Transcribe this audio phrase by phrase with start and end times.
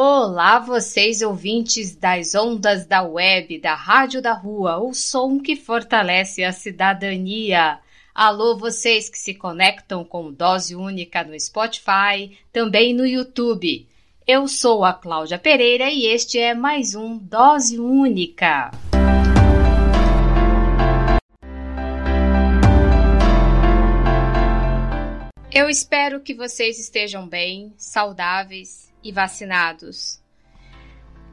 [0.00, 6.44] Olá, vocês ouvintes das ondas da web, da Rádio da Rua, o som que fortalece
[6.44, 7.80] a cidadania.
[8.14, 13.88] Alô, vocês que se conectam com Dose Única no Spotify, também no YouTube.
[14.24, 18.70] Eu sou a Cláudia Pereira e este é mais um Dose Única.
[25.52, 30.20] Eu espero que vocês estejam bem, saudáveis e vacinados.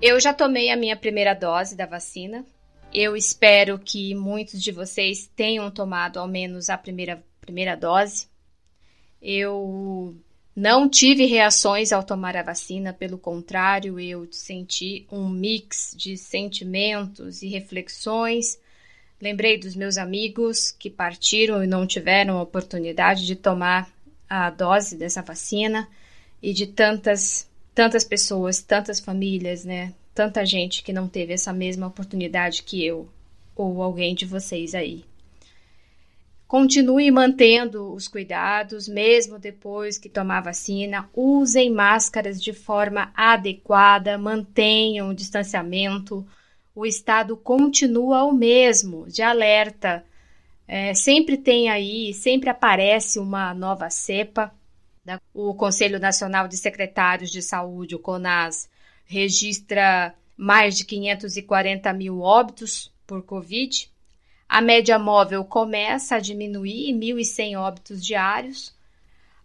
[0.02, 2.46] Eu já tomei a minha primeira dose da vacina
[2.98, 8.28] eu espero que muitos de vocês tenham tomado ao menos a primeira, primeira dose.
[9.22, 10.16] Eu
[10.56, 17.42] não tive reações ao tomar a vacina, pelo contrário, eu senti um mix de sentimentos
[17.42, 18.58] e reflexões.
[19.20, 23.92] Lembrei dos meus amigos que partiram e não tiveram a oportunidade de tomar
[24.30, 25.86] a dose dessa vacina
[26.42, 31.88] e de tantas tantas pessoas, tantas famílias, né, tanta gente que não teve essa mesma
[31.88, 33.10] oportunidade que eu
[33.54, 35.04] ou alguém de vocês aí.
[36.48, 41.10] Continue mantendo os cuidados, mesmo depois que tomar vacina.
[41.14, 46.26] Usem máscaras de forma adequada, mantenham o distanciamento.
[46.74, 50.06] O estado continua o mesmo, de alerta.
[50.68, 54.54] É, sempre tem aí, sempre aparece uma nova cepa.
[55.34, 58.70] O Conselho Nacional de Secretários de Saúde, o CONAS,
[59.06, 63.90] registra mais de 540 mil óbitos por Covid.
[64.48, 68.76] A média móvel começa a diminuir 1.100 óbitos diários.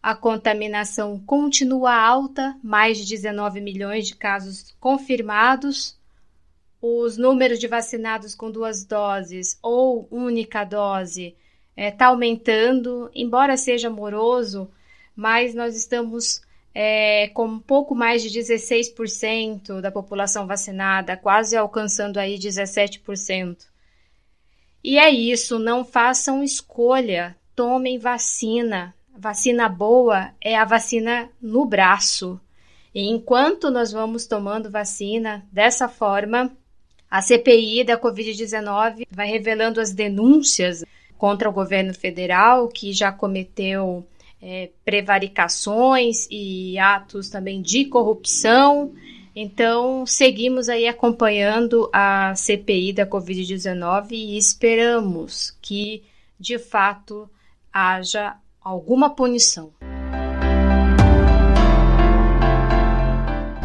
[0.03, 5.99] A contaminação continua alta, mais de 19 milhões de casos confirmados.
[6.81, 11.37] Os números de vacinados com duas doses ou única dose
[11.77, 14.71] está é, tá aumentando, embora seja moroso,
[15.21, 16.41] mas nós estamos
[16.75, 23.67] é, com um pouco mais de 16% da população vacinada, quase alcançando aí 17%.
[24.83, 28.95] E é isso, não façam escolha, tomem vacina.
[29.15, 32.41] Vacina boa é a vacina no braço.
[32.95, 36.51] E enquanto nós vamos tomando vacina dessa forma,
[37.11, 40.83] a CPI da Covid-19 vai revelando as denúncias
[41.19, 44.07] contra o governo federal, que já cometeu
[44.43, 48.93] é, prevaricações e atos também de corrupção.
[49.35, 56.03] Então, seguimos aí acompanhando a CPI da Covid-19 e esperamos que,
[56.39, 57.29] de fato,
[57.73, 59.73] haja alguma punição.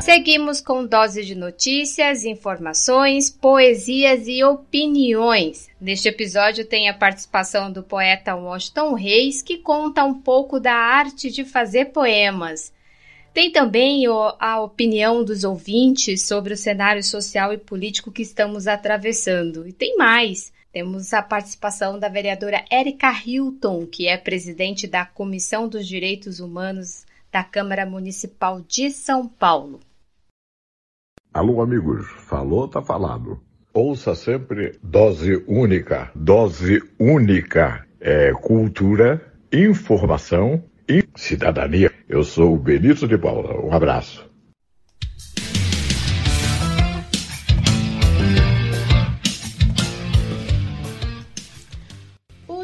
[0.01, 5.69] Seguimos com doses de notícias, informações, poesias e opiniões.
[5.79, 11.31] Neste episódio tem a participação do poeta Washington Reis, que conta um pouco da arte
[11.31, 12.71] de fazer poemas.
[13.33, 14.05] Tem também
[14.39, 19.67] a opinião dos ouvintes sobre o cenário social e político que estamos atravessando.
[19.67, 20.53] E tem mais.
[20.71, 27.05] Temos a participação da vereadora Erika Hilton, que é presidente da Comissão dos Direitos Humanos
[27.35, 29.81] da Câmara Municipal de São Paulo.
[31.33, 33.41] Alô, amigos, falou, tá falado.
[33.73, 36.09] Ouça sempre dose única.
[36.15, 41.91] Dose única é cultura, informação e cidadania.
[42.07, 43.59] Eu sou o Benito de Paula.
[43.59, 44.25] Um abraço.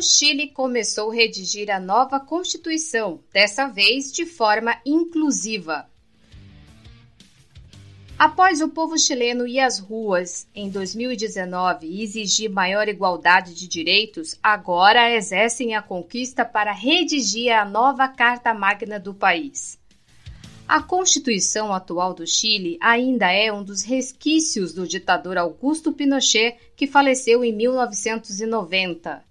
[0.02, 5.88] O Chile começou a redigir a nova Constituição, dessa vez de forma inclusiva.
[8.18, 14.36] Após o povo chileno ir às ruas em 2019 e exigir maior igualdade de direitos,
[14.42, 19.78] agora exercem a conquista para redigir a nova Carta Magna do país.
[20.68, 26.88] A Constituição atual do Chile ainda é um dos resquícios do ditador Augusto Pinochet, que
[26.88, 29.30] faleceu em 1990.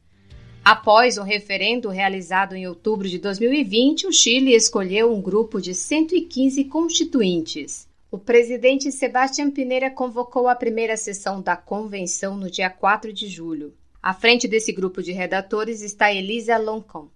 [0.64, 6.64] Após um referendo realizado em outubro de 2020, o Chile escolheu um grupo de 115
[6.64, 7.88] constituintes.
[8.10, 13.72] O presidente Sebastião Pineira convocou a primeira sessão da convenção no dia 4 de julho.
[14.02, 17.08] À frente desse grupo de redatores está Elisa Loncon.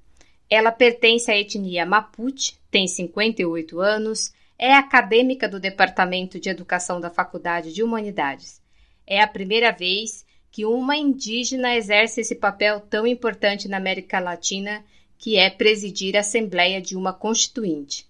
[0.49, 7.11] Ela pertence à etnia Mapuche, tem 58 anos, é acadêmica do Departamento de Educação da
[7.11, 8.62] Faculdade de Humanidades.
[9.06, 10.24] É a primeira vez
[10.55, 14.85] que uma indígena exerce esse papel tão importante na América Latina,
[15.19, 18.09] que é presidir a Assembleia de uma Constituinte.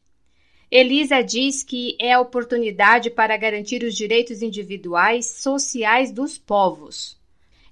[0.70, 7.18] Elisa diz que é a oportunidade para garantir os direitos individuais sociais dos povos.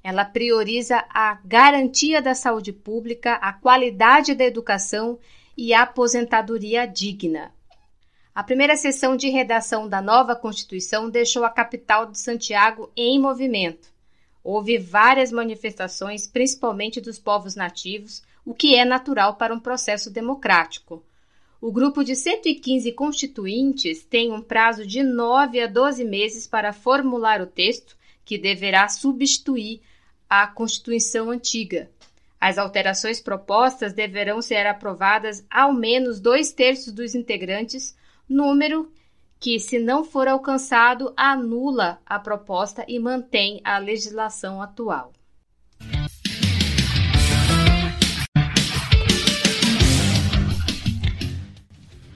[0.03, 5.19] Ela prioriza a garantia da saúde pública, a qualidade da educação
[5.55, 7.53] e a aposentadoria digna.
[8.35, 13.92] A primeira sessão de redação da nova Constituição deixou a capital de Santiago em movimento.
[14.44, 21.03] Houve várias manifestações, principalmente dos povos nativos, o que é natural para um processo democrático.
[21.61, 27.41] O grupo de 115 constituintes tem um prazo de 9 a 12 meses para formular
[27.41, 29.81] o texto que deverá substituir
[30.29, 31.89] a Constituição antiga.
[32.41, 37.97] As alterações propostas deverão ser aprovadas ao menos dois terços dos integrantes,
[38.29, 38.91] número
[39.43, 45.12] que, se não for alcançado, anula a proposta e mantém a legislação atual.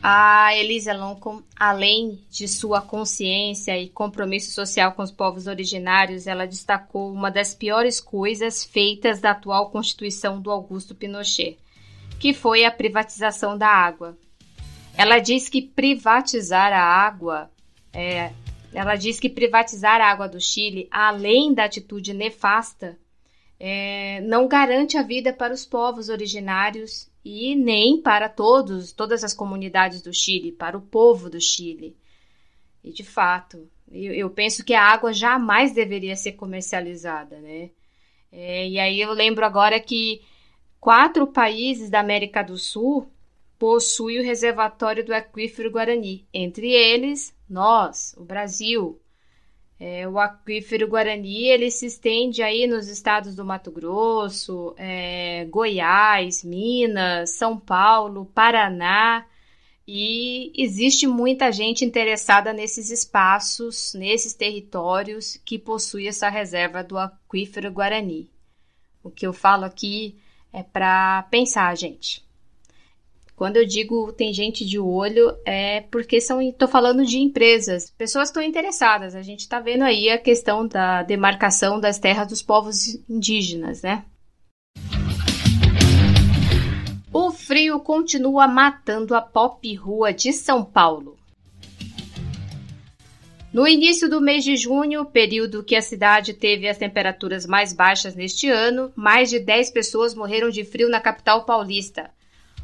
[0.00, 6.46] A Elisa Loncom, além de sua consciência e compromisso social com os povos originários, ela
[6.46, 11.58] destacou uma das piores coisas feitas da atual Constituição do Augusto Pinochet,
[12.20, 14.16] que foi a privatização da água.
[14.96, 17.50] Ela diz que privatizar a água,
[17.92, 18.32] é,
[18.72, 22.98] ela diz que privatizar a água do Chile, além da atitude nefasta,
[23.60, 29.34] é, não garante a vida para os povos originários e nem para todos, todas as
[29.34, 31.96] comunidades do Chile, para o povo do Chile.
[32.82, 37.70] E de fato, eu, eu penso que a água jamais deveria ser comercializada, né?
[38.30, 40.22] É, e aí eu lembro agora que
[40.78, 43.10] quatro países da América do Sul
[43.58, 49.00] possui o reservatório do aquífero Guarani, entre eles nós, o Brasil.
[49.78, 56.42] É, o aquífero Guarani ele se estende aí nos estados do Mato Grosso, é, Goiás,
[56.42, 59.26] Minas, São Paulo, Paraná
[59.86, 67.70] e existe muita gente interessada nesses espaços, nesses territórios que possui essa reserva do aquífero
[67.70, 68.28] Guarani.
[69.00, 70.18] O que eu falo aqui
[70.52, 72.25] é para pensar, gente.
[73.36, 76.40] Quando eu digo tem gente de olho, é porque são.
[76.40, 77.90] Estou falando de empresas.
[77.90, 79.14] Pessoas estão interessadas.
[79.14, 84.06] A gente está vendo aí a questão da demarcação das terras dos povos indígenas, né?
[87.12, 91.18] O frio continua matando a pop rua de São Paulo.
[93.52, 98.14] No início do mês de junho, período que a cidade teve as temperaturas mais baixas
[98.14, 102.10] neste ano, mais de 10 pessoas morreram de frio na capital paulista.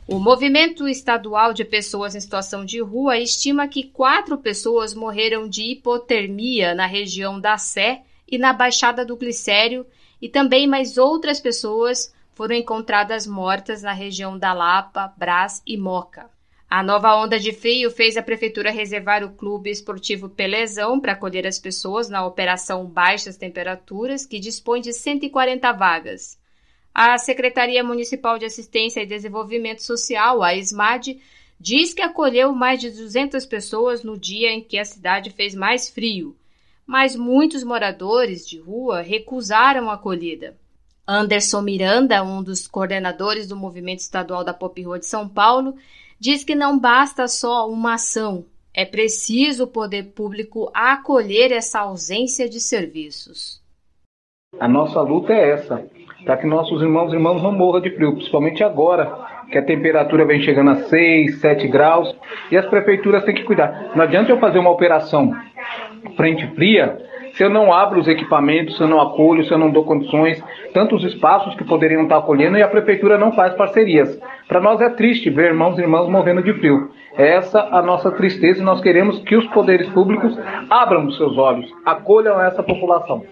[0.08, 5.62] O Movimento Estadual de Pessoas em Situação de Rua estima que quatro pessoas morreram de
[5.62, 9.86] hipotermia na região da Sé e na Baixada do Glicério,
[10.20, 16.28] e também mais outras pessoas foram encontradas mortas na região da Lapa, Brás e Moca.
[16.68, 21.46] A nova onda de frio fez a prefeitura reservar o Clube Esportivo Pelezão para acolher
[21.46, 26.41] as pessoas na operação Baixas Temperaturas, que dispõe de 140 vagas.
[26.94, 31.18] A Secretaria Municipal de Assistência e Desenvolvimento Social, a ESMAD,
[31.58, 35.88] diz que acolheu mais de 200 pessoas no dia em que a cidade fez mais
[35.88, 36.36] frio,
[36.86, 40.56] mas muitos moradores de rua recusaram a acolhida.
[41.06, 45.74] Anderson Miranda, um dos coordenadores do movimento estadual da Pop Rua de São Paulo,
[46.18, 52.48] diz que não basta só uma ação, é preciso o poder público acolher essa ausência
[52.48, 53.60] de serviços.
[54.58, 55.86] A nossa luta é essa,
[56.24, 59.12] para que nossos irmãos e irmãs não morram de frio, principalmente agora,
[59.50, 62.14] que a temperatura vem chegando a 6, 7 graus,
[62.50, 63.90] e as prefeituras têm que cuidar.
[63.94, 65.32] Não adianta eu fazer uma operação
[66.16, 66.98] frente fria
[67.34, 70.42] se eu não abro os equipamentos, se eu não acolho, se eu não dou condições,
[70.74, 74.18] tantos espaços que poderiam estar acolhendo e a prefeitura não faz parcerias.
[74.46, 76.90] Para nós é triste ver irmãos e irmãs morrendo de frio.
[77.16, 80.38] É essa a nossa tristeza e nós queremos que os poderes públicos
[80.68, 83.22] abram os seus olhos, acolham essa população.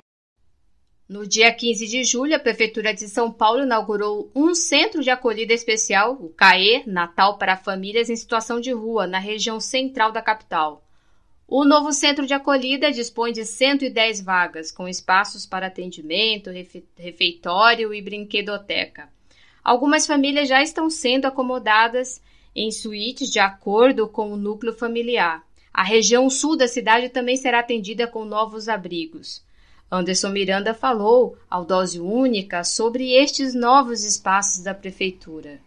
[1.11, 5.53] No dia 15 de julho, a Prefeitura de São Paulo inaugurou um centro de acolhida
[5.53, 10.85] especial, o CAE, Natal para Famílias em Situação de Rua, na região central da capital.
[11.49, 16.49] O novo centro de acolhida dispõe de 110 vagas, com espaços para atendimento,
[16.97, 19.09] refeitório e brinquedoteca.
[19.65, 22.23] Algumas famílias já estão sendo acomodadas
[22.55, 25.45] em suítes de acordo com o núcleo familiar.
[25.75, 29.43] A região sul da cidade também será atendida com novos abrigos.
[29.93, 35.59] Anderson Miranda falou ao Dose Única sobre estes novos espaços da Prefeitura.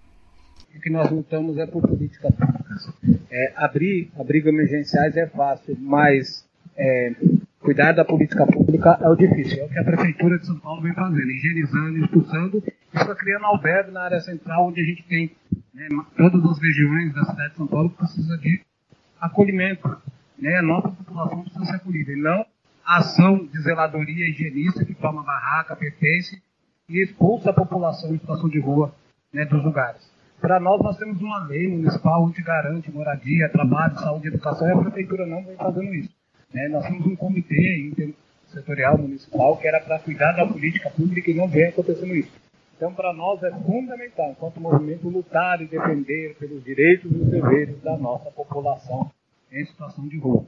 [0.74, 2.94] O que nós lutamos é por políticas públicas.
[3.30, 7.14] É, abrir abrigos emergenciais é fácil, mas é,
[7.60, 9.60] cuidar da política pública é o difícil.
[9.62, 13.46] É o que a Prefeitura de São Paulo vem fazendo, higienizando, expulsando, e está criando
[13.46, 15.36] albergue na área central, onde a gente tem
[15.74, 18.62] né, todas as regiões da cidade de São Paulo que precisa de
[19.20, 19.98] acolhimento.
[20.40, 20.56] Né?
[20.56, 22.46] A nossa população precisa ser acolhida, e não
[22.86, 26.42] ação de zeladoria higienista que toma barraca, pertence
[26.90, 28.94] e expulsa a população em situação de rua
[29.34, 30.12] né, dos lugares.
[30.40, 34.78] Para nós, nós temos uma lei municipal onde garante moradia, trabalho, saúde educação, e a
[34.78, 36.14] prefeitura não vem fazendo isso.
[36.54, 36.68] Né?
[36.68, 41.48] Nós temos um comitê intersetorial municipal que era para cuidar da política pública e não
[41.48, 42.32] vem acontecendo isso.
[42.76, 47.98] Então, para nós é fundamental, enquanto movimento, lutar e defender pelos direitos e deveres da
[47.98, 49.10] nossa população
[49.50, 50.44] em situação de rua.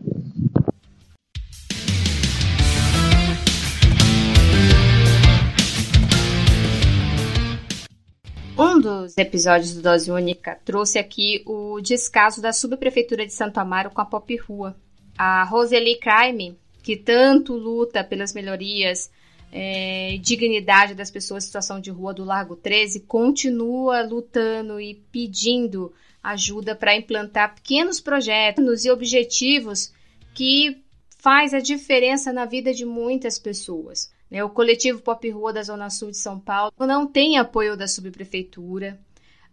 [8.58, 13.92] Um dos episódios do Dose Única trouxe aqui o descaso da subprefeitura de Santo Amaro
[13.92, 14.74] com a Pop Rua.
[15.18, 19.12] A Roseli Crime, que tanto luta pelas melhorias
[19.52, 25.94] é, dignidade das pessoas em situação de rua do Largo 13, continua lutando e pedindo
[26.24, 29.92] ajuda para implantar pequenos projetos e objetivos
[30.34, 30.82] que
[31.18, 34.15] faz a diferença na vida de muitas pessoas.
[34.36, 34.44] Né?
[34.44, 39.00] O coletivo Pop Rua da Zona Sul de São Paulo não tem apoio da subprefeitura,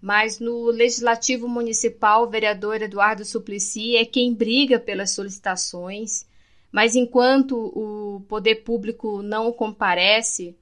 [0.01, 6.27] mas no Legislativo Municipal, o vereador Eduardo Suplicy é quem briga pelas solicitações,
[6.73, 10.57] mas enquanto o poder público não comparece,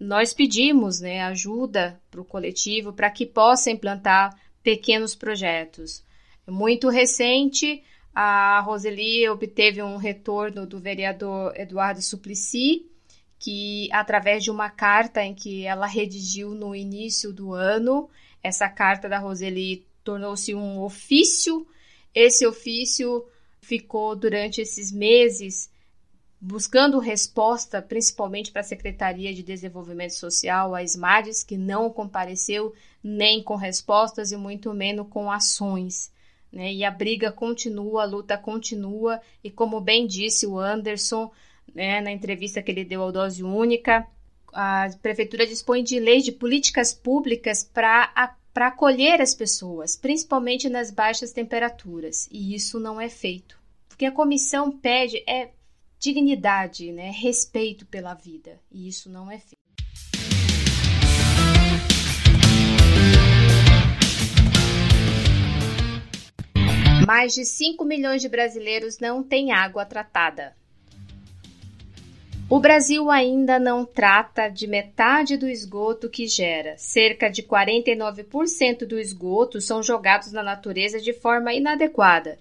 [0.00, 6.02] nós pedimos né, ajuda para o coletivo para que possa implantar pequenos projetos.
[6.48, 7.82] Muito recente,
[8.14, 12.90] a Roseli obteve um retorno do vereador Eduardo Suplicy,
[13.42, 18.08] que através de uma carta em que ela redigiu no início do ano,
[18.40, 21.66] essa carta da Roseli tornou-se um ofício.
[22.14, 23.26] Esse ofício
[23.60, 25.68] ficou durante esses meses
[26.40, 32.72] buscando resposta, principalmente para a Secretaria de Desenvolvimento Social, a SMADES, que não compareceu
[33.02, 36.12] nem com respostas e muito menos com ações.
[36.52, 36.72] Né?
[36.74, 41.28] E a briga continua, a luta continua, e como bem disse o Anderson,
[41.74, 44.06] né, na entrevista que ele deu ao Dose Única,
[44.52, 50.90] a prefeitura dispõe de leis de políticas públicas para para acolher as pessoas, principalmente nas
[50.90, 53.58] baixas temperaturas, e isso não é feito.
[53.92, 55.52] O que a comissão pede é
[55.98, 59.62] dignidade, né, respeito pela vida, e isso não é feito.
[67.06, 70.54] Mais de 5 milhões de brasileiros não têm água tratada.
[72.50, 76.76] O Brasil ainda não trata de metade do esgoto que gera.
[76.76, 82.38] Cerca de 49% do esgoto são jogados na natureza de forma inadequada.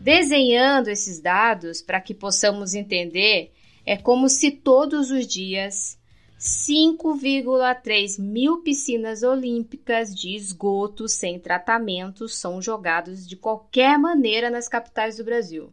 [0.00, 3.52] Desenhando esses dados para que possamos entender,
[3.84, 5.98] é como se todos os dias
[6.38, 15.16] 5,3 mil piscinas olímpicas de esgoto sem tratamento são jogados de qualquer maneira nas capitais
[15.16, 15.72] do Brasil.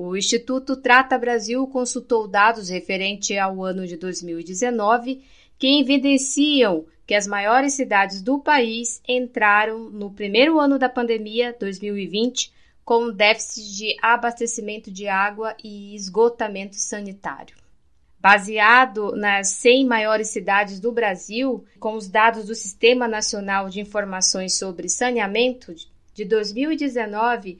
[0.00, 5.24] O Instituto Trata Brasil consultou dados referente ao ano de 2019
[5.58, 12.52] que evidenciam que as maiores cidades do país entraram no primeiro ano da pandemia, 2020,
[12.84, 17.56] com déficit de abastecimento de água e esgotamento sanitário.
[18.20, 24.56] Baseado nas 100 maiores cidades do Brasil, com os dados do Sistema Nacional de Informações
[24.56, 25.74] sobre Saneamento
[26.14, 27.58] de 2019,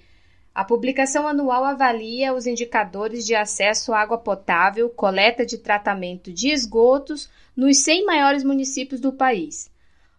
[0.58, 6.50] a publicação anual avalia os indicadores de acesso à água potável, coleta de tratamento de
[6.50, 9.70] esgotos nos 100 maiores municípios do país.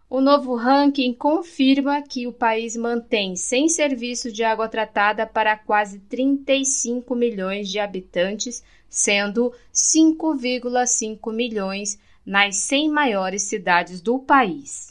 [0.08, 5.98] O novo ranking confirma que o país mantém sem serviço de água tratada para quase
[5.98, 14.89] 35 milhões de habitantes, sendo 5,5 milhões nas 100 maiores cidades do país.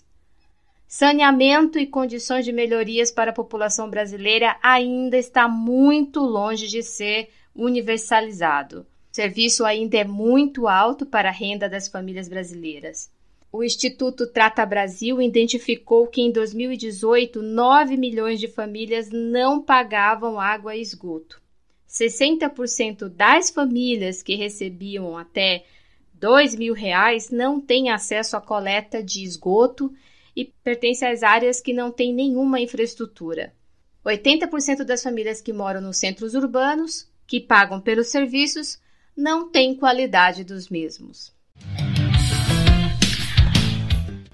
[0.91, 7.29] Saneamento e condições de melhorias para a população brasileira ainda está muito longe de ser
[7.55, 8.87] universalizado.
[9.11, 13.07] O serviço ainda é muito alto para a renda das famílias brasileiras.
[13.51, 20.75] O Instituto Trata Brasil identificou que em 2018 9 milhões de famílias não pagavam água
[20.75, 21.39] e esgoto.
[21.87, 25.65] 60% das famílias que recebiam até
[26.19, 29.93] R$ mil reais não têm acesso à coleta de esgoto
[30.39, 33.53] e pertence às áreas que não têm nenhuma infraestrutura.
[34.05, 38.79] 80% das famílias que moram nos centros urbanos, que pagam pelos serviços,
[39.15, 41.33] não têm qualidade dos mesmos.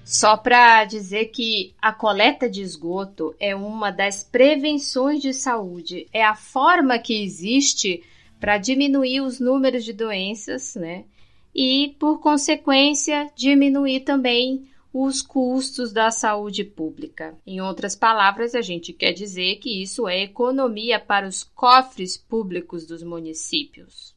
[0.04, 6.24] Só para dizer que a coleta de esgoto é uma das prevenções de saúde, é
[6.24, 8.04] a forma que existe
[8.38, 11.04] para diminuir os números de doenças, né?
[11.52, 14.68] E, por consequência, diminuir também
[15.04, 17.36] os custos da saúde pública.
[17.46, 22.86] Em outras palavras, a gente quer dizer que isso é economia para os cofres públicos
[22.86, 24.16] dos municípios.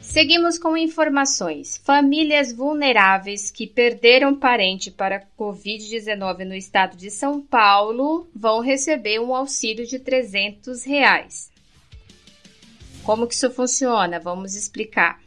[0.00, 1.76] Seguimos com informações.
[1.84, 9.34] Famílias vulneráveis que perderam parente para Covid-19 no estado de São Paulo vão receber um
[9.34, 11.52] auxílio de 300 reais.
[13.04, 14.18] Como que isso funciona?
[14.18, 15.20] Vamos explicar.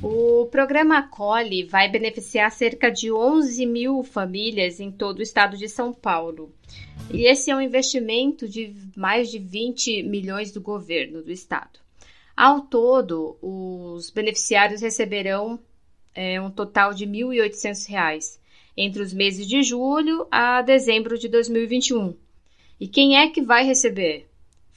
[0.00, 5.68] O programa Acolhe vai beneficiar cerca de 11 mil famílias em todo o estado de
[5.68, 6.54] São Paulo.
[7.12, 11.80] E esse é um investimento de mais de 20 milhões do governo do estado.
[12.36, 15.58] Ao todo, os beneficiários receberão
[16.14, 18.38] é, um total de R$ 1.800
[18.76, 22.14] entre os meses de julho a dezembro de 2021.
[22.78, 24.27] E quem é que vai receber?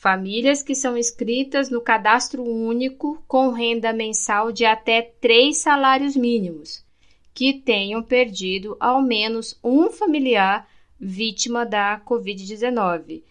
[0.01, 6.83] Famílias que são inscritas no cadastro único com renda mensal de até três salários mínimos,
[7.35, 10.67] que tenham perdido ao menos um familiar
[10.99, 13.21] vítima da Covid-19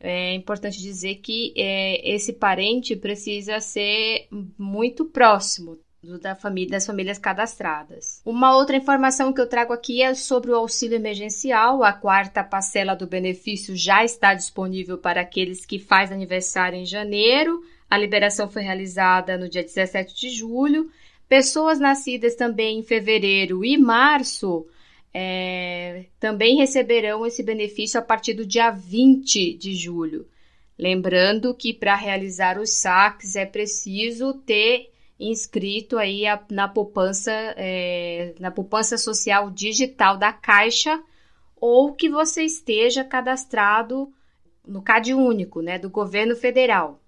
[0.00, 4.26] é importante dizer que é, esse parente precisa ser
[4.58, 8.22] muito próximo da família, das famílias cadastradas.
[8.24, 11.82] Uma outra informação que eu trago aqui é sobre o auxílio emergencial.
[11.82, 17.62] A quarta parcela do benefício já está disponível para aqueles que fazem aniversário em janeiro.
[17.88, 20.90] A liberação foi realizada no dia 17 de julho.
[21.28, 24.66] Pessoas nascidas também em fevereiro e março
[25.12, 30.26] é, também receberão esse benefício a partir do dia 20 de julho.
[30.78, 38.34] Lembrando que para realizar os saques é preciso ter inscrito aí a, na poupança é,
[38.40, 41.00] na poupança social digital da Caixa
[41.60, 44.10] ou que você esteja cadastrado
[44.66, 47.00] no CAD único, né, do governo federal.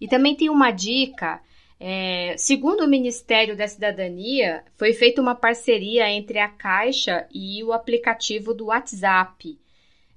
[0.00, 1.40] E também tem uma dica
[1.78, 7.72] é, segundo o Ministério da Cidadania, foi feita uma parceria entre a Caixa e o
[7.72, 9.58] aplicativo do WhatsApp.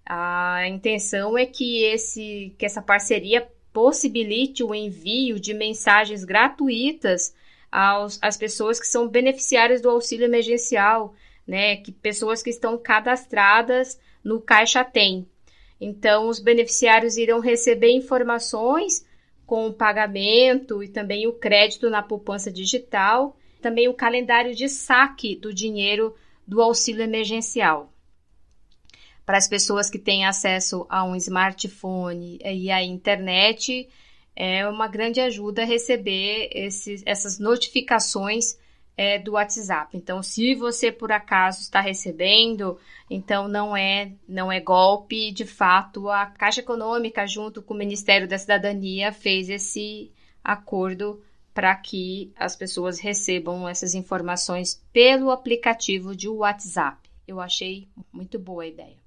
[0.05, 7.33] A intenção é que, esse, que essa parceria possibilite o envio de mensagens gratuitas
[7.71, 11.13] aos, às pessoas que são beneficiárias do auxílio emergencial,
[11.47, 11.77] né?
[11.77, 15.27] Que pessoas que estão cadastradas no Caixa Tem.
[15.79, 19.05] Então, os beneficiários irão receber informações
[19.45, 25.35] com o pagamento e também o crédito na poupança digital, também o calendário de saque
[25.35, 27.91] do dinheiro do auxílio emergencial.
[29.29, 33.87] Para as pessoas que têm acesso a um smartphone e à internet,
[34.35, 38.57] é uma grande ajuda receber esses, essas notificações
[38.97, 39.95] é, do WhatsApp.
[39.95, 45.31] Então, se você por acaso está recebendo, então não é não é golpe.
[45.31, 50.11] De fato, a Caixa Econômica, junto com o Ministério da Cidadania, fez esse
[50.43, 51.21] acordo
[51.53, 57.07] para que as pessoas recebam essas informações pelo aplicativo de WhatsApp.
[57.27, 58.98] Eu achei muito boa a ideia.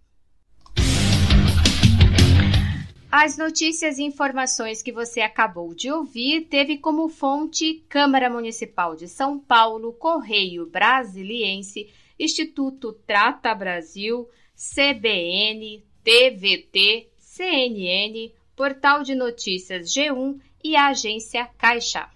[3.15, 9.07] As notícias e informações que você acabou de ouvir teve como fonte Câmara Municipal de
[9.07, 20.75] São Paulo, Correio Brasiliense, Instituto Trata Brasil, CBN, TVT, CNN, Portal de Notícias G1 e
[20.75, 22.09] a agência Caixa.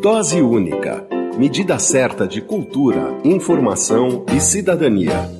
[0.00, 5.30] Dose única medida certa de cultura, informação e cidadania.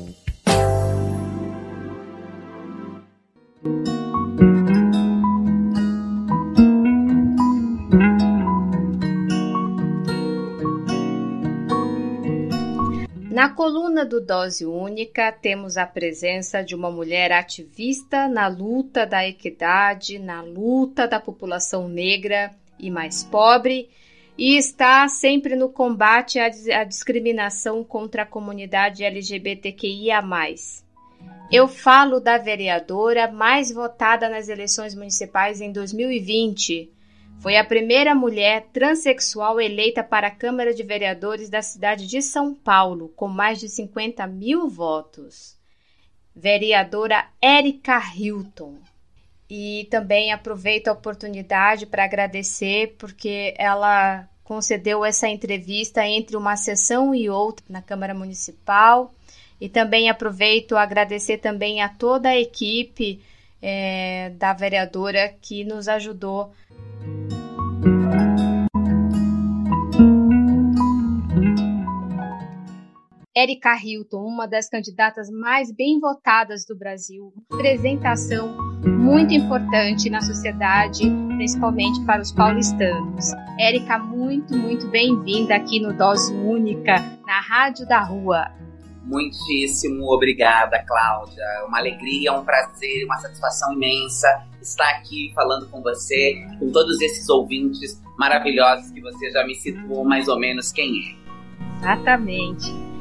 [13.31, 19.27] Na coluna do Dose Única, temos a presença de uma mulher ativista na luta da
[19.27, 23.91] equidade, na luta da população negra e mais pobre
[24.37, 30.23] e está sempre no combate à, à discriminação contra a comunidade LGBTQIA.
[31.51, 36.91] Eu falo da vereadora mais votada nas eleições municipais em 2020.
[37.41, 42.55] Foi a primeira mulher transexual eleita para a Câmara de Vereadores da cidade de São
[42.55, 45.59] Paulo, com mais de 50 mil votos.
[46.35, 48.79] Vereadora Érica Hilton.
[49.55, 57.15] E também aproveito a oportunidade para agradecer, porque ela concedeu essa entrevista entre uma sessão
[57.15, 59.13] e outra na Câmara Municipal.
[59.61, 63.23] E também aproveito a agradecer também a toda a equipe
[63.61, 66.55] é, da vereadora que nos ajudou.
[73.35, 81.11] Erika Hilton, uma das candidatas mais bem votadas do Brasil, apresentação muito importante na sociedade,
[81.39, 83.33] principalmente para os paulistanos.
[83.59, 88.53] Érica, muito, muito bem-vinda aqui no Dose Única, na Rádio da Rua.
[89.03, 91.43] Muitíssimo obrigada, Cláudia.
[91.67, 94.29] Uma alegria, um prazer, uma satisfação imensa
[94.61, 100.05] estar aqui falando com você, com todos esses ouvintes maravilhosos que você já me situou
[100.05, 101.23] mais ou menos quem é.
[101.81, 102.92] Exatamente.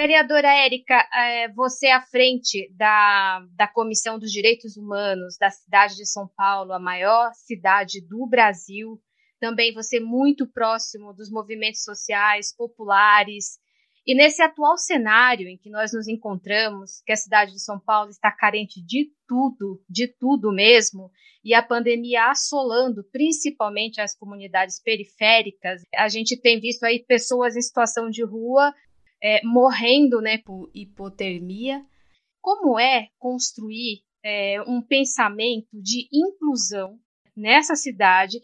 [0.00, 6.06] Vereadora Érica, é, você à frente da, da Comissão dos Direitos Humanos da cidade de
[6.06, 8.98] São Paulo, a maior cidade do Brasil,
[9.38, 13.58] também você muito próximo dos movimentos sociais, populares,
[14.06, 18.08] e nesse atual cenário em que nós nos encontramos, que a cidade de São Paulo
[18.08, 21.10] está carente de tudo, de tudo mesmo,
[21.44, 27.60] e a pandemia assolando principalmente as comunidades periféricas, a gente tem visto aí pessoas em
[27.60, 28.74] situação de rua
[29.22, 31.84] é, morrendo né, por hipotermia.
[32.40, 36.98] Como é construir é, um pensamento de inclusão
[37.36, 38.38] nessa cidade,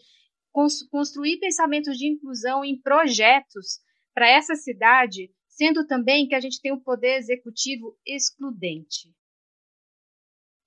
[0.91, 3.79] construir pensamentos de inclusão em projetos
[4.13, 9.13] para essa cidade, sendo também que a gente tem um poder executivo excludente?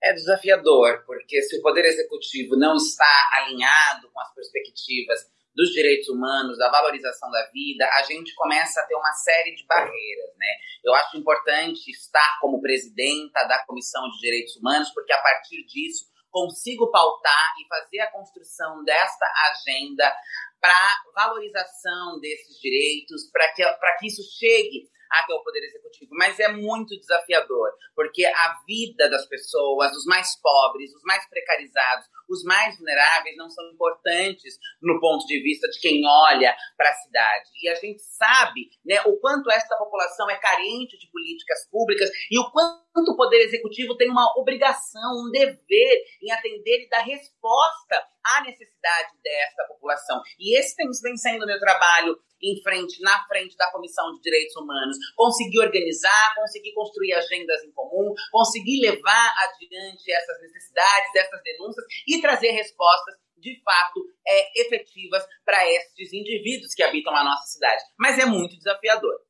[0.03, 5.21] É desafiador, porque se o poder executivo não está alinhado com as perspectivas
[5.55, 9.67] dos direitos humanos, da valorização da vida, a gente começa a ter uma série de
[9.67, 10.47] barreiras, né?
[10.85, 16.09] Eu acho importante estar como presidenta da Comissão de Direitos Humanos, porque a partir disso
[16.31, 20.15] consigo pautar e fazer a construção desta agenda
[20.61, 23.65] para valorização desses direitos, para que,
[23.99, 26.11] que isso chegue até o Poder Executivo.
[26.13, 32.07] Mas é muito desafiador, porque a vida das pessoas, os mais pobres, os mais precarizados,
[32.29, 36.95] os mais vulneráveis não são importantes no ponto de vista de quem olha para a
[36.95, 37.51] cidade.
[37.63, 42.39] E a gente sabe né, o quanto essa população é carente de políticas públicas e
[42.39, 48.05] o quanto o Poder Executivo tem uma obrigação, um dever em atender e dar resposta
[48.25, 50.21] à necessidade dessa população.
[50.39, 54.23] E esse tem, vem sendo o meu trabalho em frente, na frente da Comissão de
[54.23, 61.43] Direitos Humanos, conseguir organizar, conseguir construir agendas em comum, conseguir levar adiante essas necessidades, essas
[61.43, 67.45] denúncias e trazer respostas de fato é, efetivas para estes indivíduos que habitam a nossa
[67.45, 67.83] cidade.
[67.99, 69.30] Mas é muito desafiador.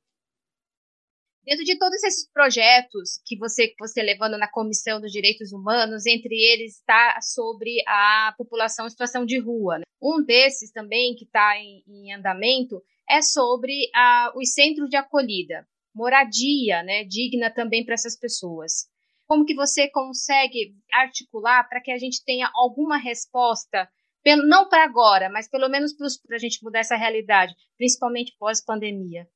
[1.51, 6.33] Dentro de todos esses projetos que você você levando na Comissão dos Direitos Humanos, entre
[6.33, 9.79] eles está sobre a população em situação de rua.
[9.79, 9.85] Né?
[10.01, 15.67] Um desses também que está em, em, andamento é sobre a, os centros de acolhida,
[15.93, 18.87] moradia, né, digna também para essas pessoas.
[19.27, 23.89] Como que você consegue articular para que a gente tenha alguma resposta,
[24.23, 29.27] pelo, não para agora, mas pelo menos para a gente mudar essa realidade, principalmente pós-pandemia?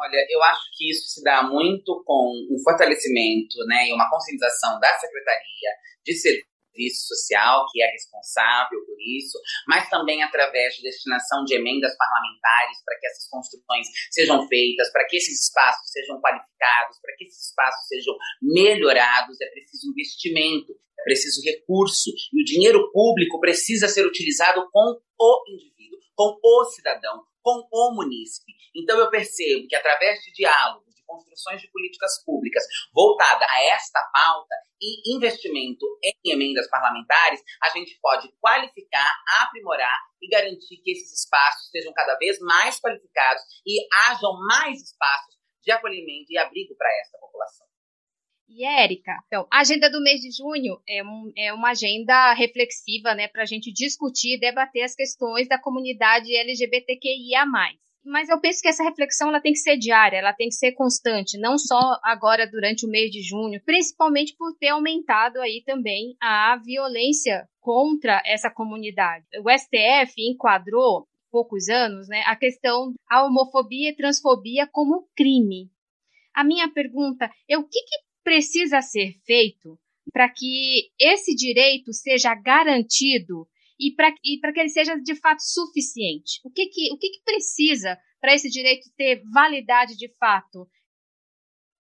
[0.00, 4.78] Olha, eu acho que isso se dá muito com um fortalecimento né, e uma conscientização
[4.78, 5.70] da Secretaria
[6.06, 11.96] de Serviço Social, que é responsável por isso, mas também através de destinação de emendas
[11.96, 17.24] parlamentares para que essas construções sejam feitas, para que esses espaços sejam qualificados, para que
[17.24, 19.40] esses espaços sejam melhorados.
[19.40, 25.44] É preciso investimento, é preciso recurso, e o dinheiro público precisa ser utilizado com o
[25.48, 27.24] indivíduo, com o cidadão,
[27.68, 28.52] com o munícipe.
[28.74, 34.00] Então eu percebo que através de diálogos, de construções de políticas públicas voltada a esta
[34.12, 41.24] pauta e investimento em emendas parlamentares, a gente pode qualificar, aprimorar e garantir que esses
[41.24, 46.90] espaços sejam cada vez mais qualificados e hajam mais espaços de acolhimento e abrigo para
[47.00, 47.67] esta população.
[48.48, 53.14] E Érica, então, a agenda do mês de junho é, um, é uma agenda reflexiva,
[53.14, 57.44] né, para a gente discutir e debater as questões da comunidade LGBTQIA+.
[58.04, 60.72] Mas eu penso que essa reflexão ela tem que ser diária, ela tem que ser
[60.72, 66.16] constante, não só agora durante o mês de junho, principalmente por ter aumentado aí também
[66.18, 69.26] a violência contra essa comunidade.
[69.44, 75.70] O STF enquadrou poucos anos, né, a questão a homofobia e transfobia como crime.
[76.34, 79.78] A minha pergunta é o que, que precisa ser feito
[80.12, 83.48] para que esse direito seja garantido
[83.80, 84.12] e para
[84.52, 86.38] que ele seja de fato suficiente?
[86.44, 90.68] O que, que, o que, que precisa para esse direito ter validade de fato?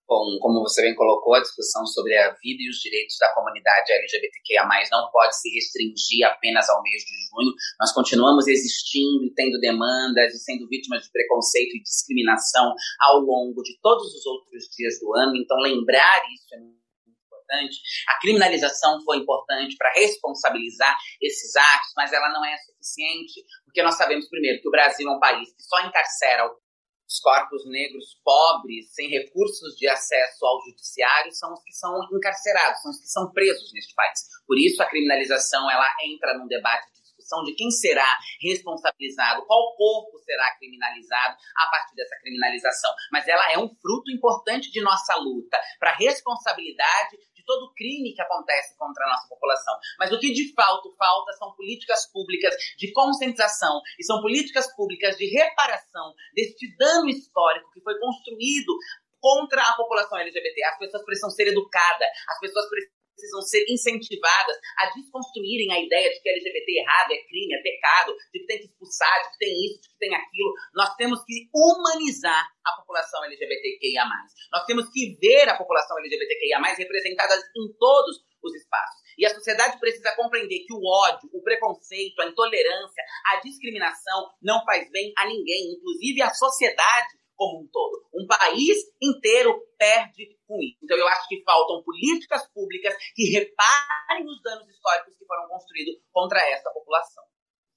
[0.08, 4.64] Como você bem colocou, a discussão sobre a vida e os direitos da comunidade LGBTQIA+,
[4.90, 7.54] não pode se restringir apenas ao mês de junho.
[7.78, 13.62] Nós continuamos existindo e tendo demandas e sendo vítimas de preconceito e discriminação ao longo
[13.62, 15.36] de todos os outros dias do ano.
[15.36, 16.78] Então, lembrar isso é muito
[17.26, 17.76] importante.
[18.08, 23.96] A criminalização foi importante para responsabilizar esses atos, mas ela não é suficiente, porque nós
[23.96, 26.50] sabemos, primeiro, que o Brasil é um país que só encarcera
[27.08, 32.82] os corpos negros pobres, sem recursos de acesso ao judiciário, são os que são encarcerados,
[32.82, 34.20] são os que são presos neste país.
[34.46, 39.76] Por isso, a criminalização ela entra num debate de discussão de quem será responsabilizado, qual
[39.76, 42.94] corpo será criminalizado a partir dessa criminalização.
[43.12, 47.18] Mas ela é um fruto importante de nossa luta para responsabilidade
[47.48, 49.74] todo crime que acontece contra a nossa população.
[49.98, 55.16] Mas o que de fato falta são políticas públicas de conscientização e são políticas públicas
[55.18, 58.78] de reparação deste dano histórico que foi construído
[59.20, 60.64] contra a população LGBT.
[60.66, 66.14] As pessoas precisam ser educadas, as pessoas precisam precisam ser incentivadas a desconstruírem a ideia
[66.14, 69.32] de que LGBT é errado, é crime, é pecado, de que tem que expulsar, de
[69.34, 70.54] que tem isso, de que tem aquilo.
[70.76, 74.06] Nós temos que humanizar a população LGBTQIA+.
[74.54, 79.02] Nós temos que ver a população LGBTQIA+, representada em todos os espaços.
[79.18, 83.04] E a sociedade precisa compreender que o ódio, o preconceito, a intolerância,
[83.34, 88.04] a discriminação não faz bem a ninguém, inclusive à sociedade como um todo.
[88.14, 90.78] Um país inteiro perde com isso.
[90.84, 95.96] Então, eu acho que faltam políticas públicas que reparem os danos históricos que foram construídos
[96.12, 97.24] contra essa população.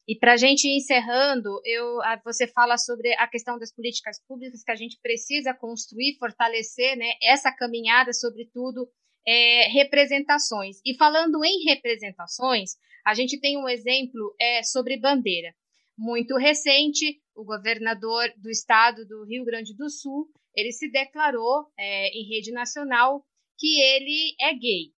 [0.08, 4.72] E para a gente encerrando, eu, você fala sobre a questão das políticas públicas que
[4.72, 8.88] a gente precisa construir, fortalecer né, essa caminhada, sobretudo
[9.24, 10.78] é, representações.
[10.84, 12.70] E falando em representações,
[13.06, 15.54] a gente tem um exemplo é, sobre bandeira.
[15.96, 22.08] Muito recente, o governador do estado do Rio Grande do Sul, ele se declarou é,
[22.08, 23.24] em rede nacional
[23.58, 24.92] que ele é gay.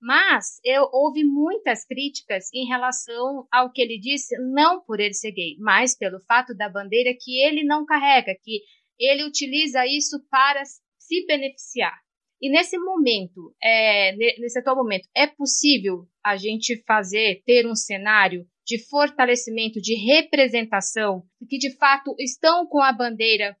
[0.00, 5.32] Mas eu houve muitas críticas em relação ao que ele disse, não por ele ser
[5.32, 8.60] gay, mas pelo fato da bandeira que ele não carrega, que
[8.98, 10.62] ele utiliza isso para
[10.98, 11.98] se beneficiar.
[12.42, 18.46] E nesse momento, é, nesse atual momento, é possível a gente fazer, ter um cenário
[18.66, 23.56] de fortalecimento, de representação, que de fato estão com a bandeira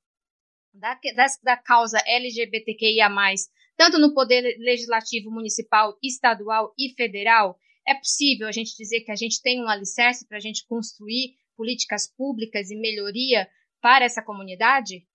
[0.74, 3.08] da, da, da causa LGBTQIA,
[3.76, 9.16] tanto no poder legislativo municipal, estadual e federal, é possível a gente dizer que a
[9.16, 13.48] gente tem um alicerce para a gente construir políticas públicas e melhoria
[13.80, 15.06] para essa comunidade?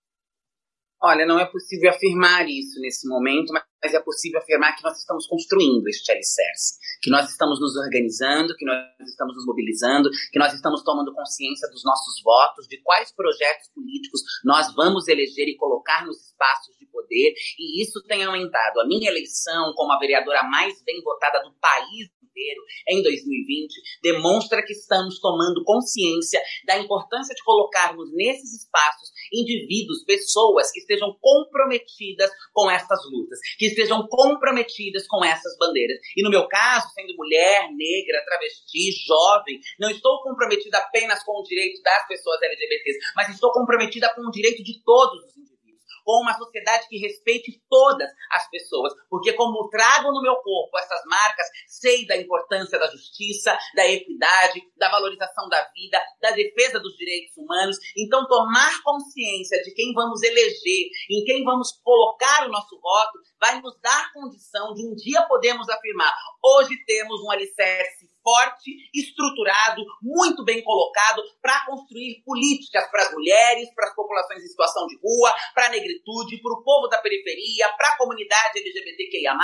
[1.02, 5.26] Olha, não é possível afirmar isso nesse momento, mas é possível afirmar que nós estamos
[5.26, 10.54] construindo este alicerce, que nós estamos nos organizando, que nós estamos nos mobilizando, que nós
[10.54, 16.06] estamos tomando consciência dos nossos votos, de quais projetos políticos nós vamos eleger e colocar
[16.06, 18.80] nos espaços de poder, e isso tem aumentado.
[18.80, 24.62] A minha eleição como a vereadora mais bem votada do país inteiro em 2020 demonstra
[24.64, 32.30] que estamos tomando consciência da importância de colocarmos nesses espaços indivíduos, pessoas que estejam comprometidas
[32.52, 35.98] com essas lutas, que estejam comprometidas com essas bandeiras.
[36.16, 41.42] E no meu caso, sendo mulher, negra, travesti, jovem, não estou comprometida apenas com o
[41.42, 45.51] direito das pessoas LGBTs, mas estou comprometida com o direito de todos os indivíduos
[46.04, 51.02] com uma sociedade que respeite todas as pessoas, porque como trago no meu corpo essas
[51.06, 56.94] marcas, sei da importância da justiça, da equidade, da valorização da vida, da defesa dos
[56.96, 57.76] direitos humanos.
[57.96, 63.60] Então, tomar consciência de quem vamos eleger, em quem vamos colocar o nosso voto, vai
[63.60, 70.44] nos dar condição de um dia podermos afirmar: hoje temos um alicerce forte, estruturado, muito
[70.44, 75.34] bem colocado para construir políticas para as mulheres, para as populações em situação de rua,
[75.54, 79.34] para a negritude, para o povo da periferia, para a comunidade LGBTQIA,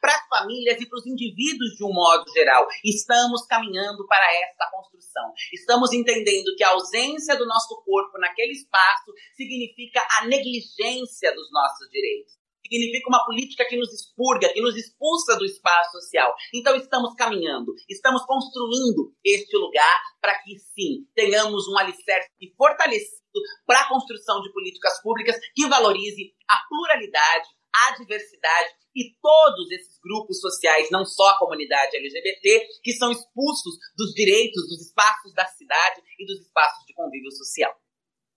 [0.00, 2.66] para as famílias e para os indivíduos de um modo geral.
[2.84, 5.32] Estamos caminhando para esta construção.
[5.52, 11.88] Estamos entendendo que a ausência do nosso corpo naquele espaço significa a negligência dos nossos
[11.90, 16.34] direitos significa uma política que nos expurga, que nos expulsa do espaço social.
[16.54, 23.18] Então estamos caminhando, estamos construindo este lugar para que sim, tenhamos um alicerce fortalecido
[23.66, 29.98] para a construção de políticas públicas que valorize a pluralidade, a diversidade e todos esses
[30.00, 35.46] grupos sociais, não só a comunidade LGBT, que são expulsos dos direitos, dos espaços da
[35.46, 37.74] cidade e dos espaços de convívio social.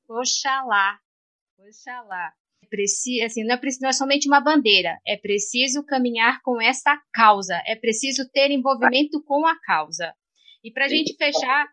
[0.07, 0.99] Oxalá,
[1.57, 2.33] oxalá
[2.71, 7.61] preciso, assim, não é, não é somente uma bandeira, é preciso caminhar com essa causa,
[7.67, 10.13] é preciso ter envolvimento com a causa.
[10.63, 11.67] E para a gente fechar,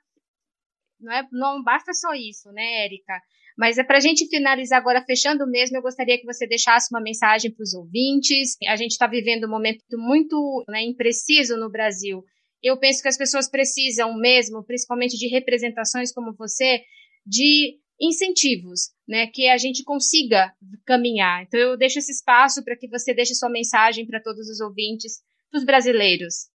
[1.01, 3.15] não, é, não basta só isso, né, Érica?
[3.57, 7.01] Mas é para a gente finalizar agora, fechando mesmo, eu gostaria que você deixasse uma
[7.01, 8.57] mensagem para os ouvintes.
[8.69, 12.23] A gente está vivendo um momento muito né, impreciso no Brasil.
[12.63, 16.83] Eu penso que as pessoas precisam mesmo, principalmente de representações como você,
[17.27, 20.53] de incentivos, né, que a gente consiga
[20.87, 21.43] caminhar.
[21.43, 25.21] Então eu deixo esse espaço para que você deixe sua mensagem para todos os ouvintes,
[25.51, 26.49] para os brasileiros.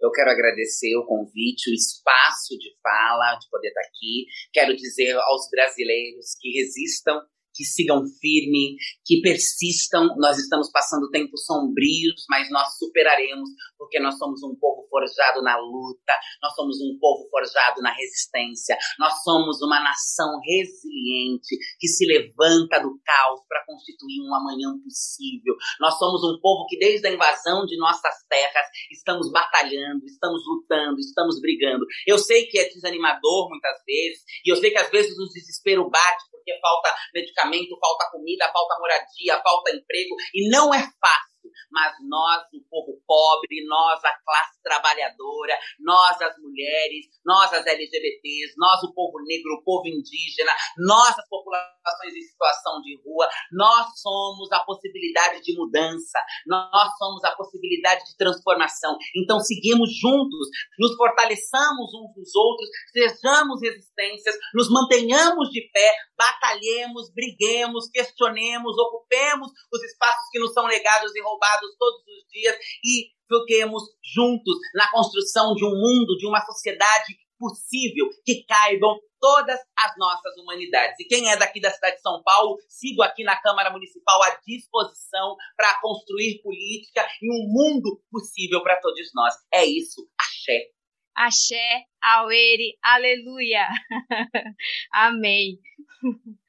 [0.00, 4.26] Eu quero agradecer o convite, o espaço de fala, de poder estar aqui.
[4.52, 7.22] Quero dizer aos brasileiros que resistam
[7.54, 10.08] que sigam firme, que persistam.
[10.18, 15.56] Nós estamos passando tempos sombrios, mas nós superaremos, porque nós somos um povo forjado na
[15.56, 16.12] luta,
[16.42, 22.80] nós somos um povo forjado na resistência, nós somos uma nação resiliente que se levanta
[22.80, 25.54] do caos para constituir um amanhã possível.
[25.80, 30.98] Nós somos um povo que, desde a invasão de nossas terras, estamos batalhando, estamos lutando,
[30.98, 31.84] estamos brigando.
[32.06, 35.88] Eu sei que é desanimador muitas vezes, e eu sei que às vezes o desespero
[35.88, 41.33] bate porque falta medicamento, falta comida, falta moradia, falta emprego, e não é fácil
[41.70, 48.54] mas nós, o povo pobre, nós, a classe trabalhadora, nós, as mulheres, nós, as LGBTs,
[48.56, 53.86] nós, o povo negro, o povo indígena, nós, as populações em situação de rua, nós
[54.00, 58.96] somos a possibilidade de mudança, nós somos a possibilidade de transformação.
[59.16, 67.12] Então, seguimos juntos, nos fortaleçamos uns dos outros, sejamos resistências, nos mantenhamos de pé, batalhemos,
[67.12, 71.33] briguemos, questionemos, ocupemos os espaços que nos são negados e roubados
[71.78, 78.08] todos os dias e fiquemos juntos na construção de um mundo, de uma sociedade possível
[78.24, 80.98] que caibam todas as nossas humanidades.
[81.00, 84.38] E quem é daqui da cidade de São Paulo, sigo aqui na Câmara Municipal à
[84.46, 89.34] disposição para construir política e um mundo possível para todos nós.
[89.52, 90.06] É isso.
[90.18, 90.70] Axé.
[91.16, 93.68] Axé, Auere, aleluia.
[94.92, 95.58] Amém.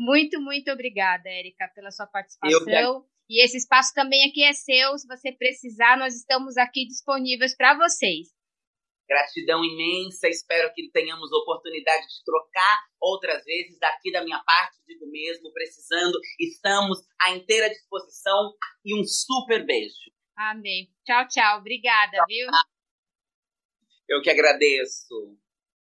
[0.00, 3.04] Muito, muito obrigada, Érica, pela sua participação.
[3.28, 4.96] E esse espaço também aqui é seu.
[4.96, 8.28] Se você precisar, nós estamos aqui disponíveis para vocês.
[9.06, 10.28] Gratidão imensa.
[10.28, 13.78] Espero que tenhamos oportunidade de trocar outras vezes.
[13.78, 16.18] Daqui da minha parte, digo mesmo, precisando.
[16.40, 18.52] Estamos à inteira disposição.
[18.84, 20.10] E um super beijo.
[20.36, 20.88] Amém.
[21.04, 21.58] Tchau, tchau.
[21.58, 22.46] Obrigada, tchau, viu?
[24.08, 25.36] Eu que agradeço.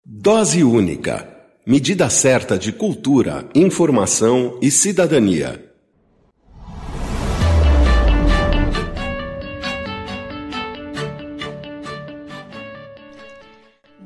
[0.05, 1.33] Dose única.
[1.67, 5.74] Medida certa de cultura, informação e cidadania.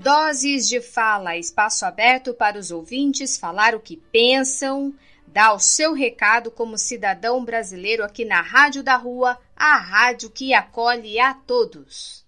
[0.09, 4.95] Doses de fala, espaço aberto para os ouvintes falar o que pensam,
[5.27, 10.55] dar o seu recado como cidadão brasileiro aqui na Rádio da Rua, a rádio que
[10.55, 12.25] acolhe a todos.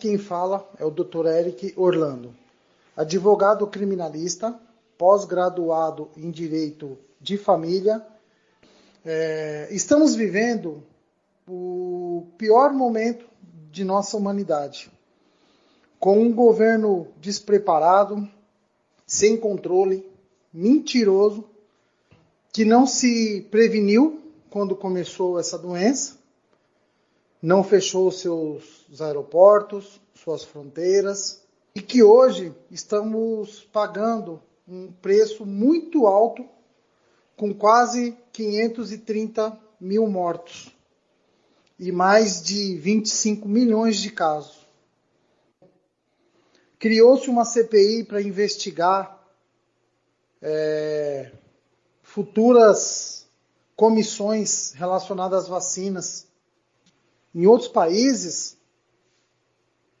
[0.00, 1.26] Quem fala é o Dr.
[1.26, 2.34] Eric Orlando,
[2.96, 4.52] advogado criminalista,
[4.98, 8.04] pós-graduado em Direito de Família.
[9.04, 10.82] É, estamos vivendo
[11.46, 13.26] o pior momento
[13.70, 14.90] de nossa humanidade.
[15.98, 18.28] Com um governo despreparado,
[19.06, 20.04] sem controle,
[20.52, 21.44] mentiroso,
[22.52, 26.16] que não se preveniu quando começou essa doença,
[27.40, 31.42] não fechou seus aeroportos, suas fronteiras,
[31.74, 36.44] e que hoje estamos pagando um preço muito alto,
[37.36, 40.75] com quase 530 mil mortos
[41.78, 44.66] e mais de 25 milhões de casos.
[46.78, 49.22] Criou-se uma CPI para investigar
[50.40, 51.32] é,
[52.02, 53.26] futuras
[53.74, 56.26] comissões relacionadas às vacinas.
[57.34, 58.56] Em outros países,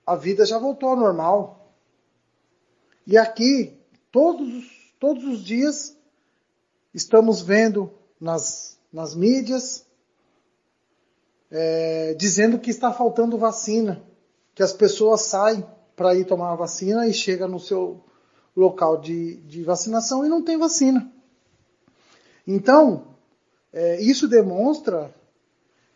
[0.06, 1.74] a vida já voltou ao normal.
[3.06, 3.78] E aqui,
[4.10, 5.96] todos, todos os dias,
[6.94, 9.85] estamos vendo nas, nas mídias
[11.50, 14.02] é, dizendo que está faltando vacina,
[14.54, 18.04] que as pessoas saem para ir tomar a vacina e chega no seu
[18.56, 21.10] local de, de vacinação e não tem vacina.
[22.46, 23.14] Então,
[23.72, 25.14] é, isso demonstra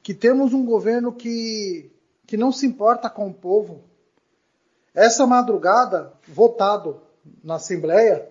[0.03, 1.91] que temos um governo que,
[2.27, 3.83] que não se importa com o povo.
[4.95, 7.01] Essa madrugada, votado
[7.45, 8.29] na Assembleia,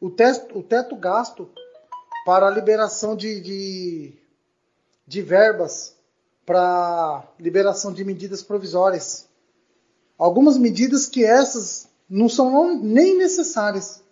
[0.00, 1.50] o, teto, o teto gasto
[2.24, 4.18] para a liberação de, de,
[5.06, 5.96] de verbas
[6.44, 9.28] para liberação de medidas provisórias.
[10.18, 14.02] Algumas medidas que essas não são nem necessárias,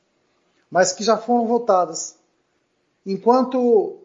[0.71, 2.17] mas que já foram votadas.
[3.05, 4.01] Enquanto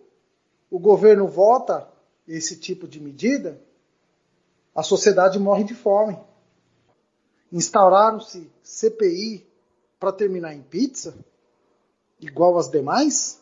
[0.69, 1.87] o governo vota
[2.27, 3.61] esse tipo de medida,
[4.73, 6.19] a sociedade morre de fome.
[7.51, 9.47] Instauraram-se CPI
[9.99, 11.15] para terminar em pizza,
[12.19, 13.39] igual as demais?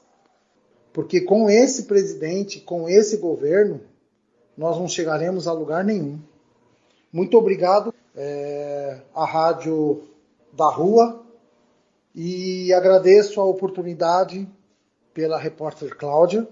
[0.91, 3.81] Porque com esse presidente, com esse governo,
[4.57, 6.19] nós não chegaremos a lugar nenhum.
[7.11, 10.03] Muito obrigado é, à Rádio
[10.51, 11.23] da Rua
[12.15, 14.47] e agradeço a oportunidade
[15.13, 16.47] pela repórter Cláudia,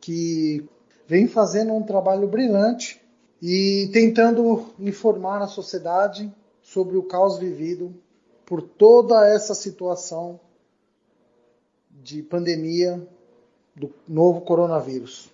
[0.00, 0.66] que
[1.06, 3.00] vem fazendo um trabalho brilhante
[3.42, 7.94] e tentando informar a sociedade sobre o caos vivido
[8.44, 10.40] por toda essa situação
[11.90, 13.06] de pandemia
[13.74, 15.30] do novo coronavírus.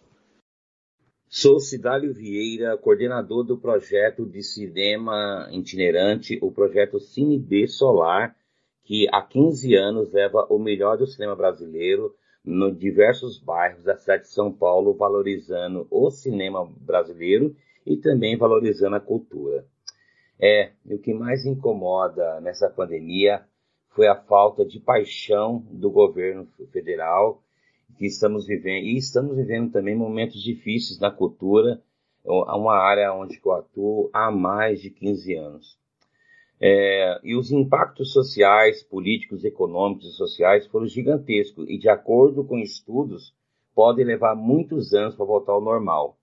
[1.28, 8.36] Sou Cidálio Vieira, coordenador do projeto de cinema itinerante, o projeto Cine B Solar,
[8.84, 12.14] que há 15 anos leva o melhor do cinema brasileiro
[12.44, 18.94] nos diversos bairros da cidade de São Paulo, valorizando o cinema brasileiro e também valorizando
[18.94, 19.66] a cultura.
[20.40, 23.44] É, o que mais incomoda nessa pandemia
[23.88, 27.42] foi a falta de paixão do governo federal
[27.96, 31.80] que estamos vivendo, e estamos vivendo também momentos difíceis na cultura,
[32.24, 35.78] uma área onde eu atuo há mais de 15 anos.
[36.60, 42.58] É, e os impactos sociais, políticos, econômicos e sociais foram gigantescos e, de acordo com
[42.58, 43.34] estudos,
[43.74, 46.18] podem levar muitos anos para voltar ao normal.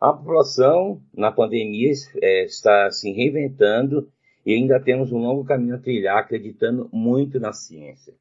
[0.00, 4.10] A população, na pandemia, é, está se reinventando
[4.44, 8.12] e ainda temos um longo caminho a trilhar, acreditando muito na ciência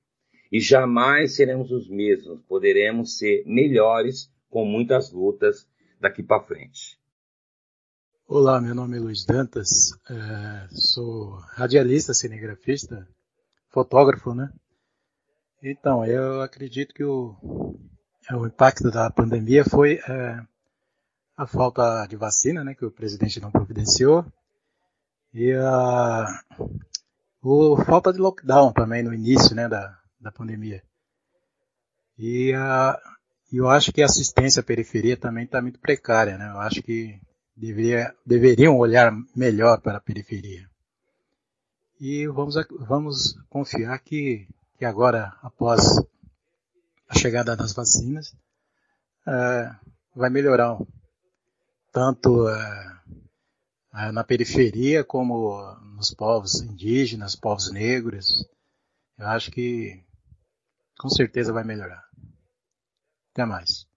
[0.54, 5.68] e jamais seremos os mesmos, poderemos ser melhores com muitas lutas
[6.00, 6.96] daqui para frente.
[8.28, 13.08] Olá, meu nome é Luiz Dantas, é, sou radialista, cinegrafista,
[13.70, 14.54] fotógrafo, né?
[15.64, 17.36] Então, eu acredito que o,
[18.32, 20.40] o impacto da pandemia foi é,
[21.36, 24.24] a falta de vacina, né, que o presidente não providenciou,
[25.34, 30.82] e a, a falta de lockdown também no início, né, da, da pandemia.
[32.18, 33.00] E a,
[33.52, 36.50] eu acho que a assistência à periferia também está muito precária, né?
[36.50, 37.22] Eu acho que
[37.56, 40.68] deveria, deveriam olhar melhor para a periferia.
[42.00, 44.48] E vamos, vamos confiar que,
[44.78, 46.00] que agora, após
[47.08, 48.36] a chegada das vacinas,
[49.28, 49.76] é,
[50.16, 50.78] vai melhorar
[51.92, 52.98] tanto é,
[53.94, 55.62] é na periferia como
[55.96, 58.46] nos povos indígenas, povos negros.
[59.18, 60.04] Eu acho que
[60.98, 62.04] com certeza vai melhorar.
[63.32, 63.88] Até mais.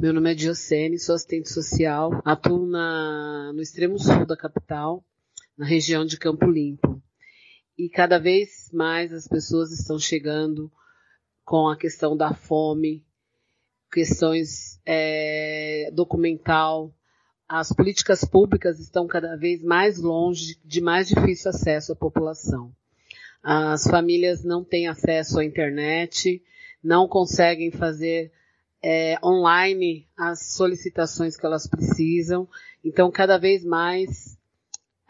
[0.00, 5.04] Meu nome é Diocene, sou assistente social, atuo na, no extremo sul da capital,
[5.56, 7.00] na região de Campo Limpo.
[7.78, 10.70] E cada vez mais as pessoas estão chegando
[11.44, 13.06] com a questão da fome,
[13.90, 16.94] questões é, documental.
[17.48, 22.74] As políticas públicas estão cada vez mais longe de mais difícil acesso à população.
[23.42, 26.42] As famílias não têm acesso à internet,
[26.82, 28.30] não conseguem fazer
[28.82, 32.48] é, online as solicitações que elas precisam.
[32.84, 34.38] Então, cada vez mais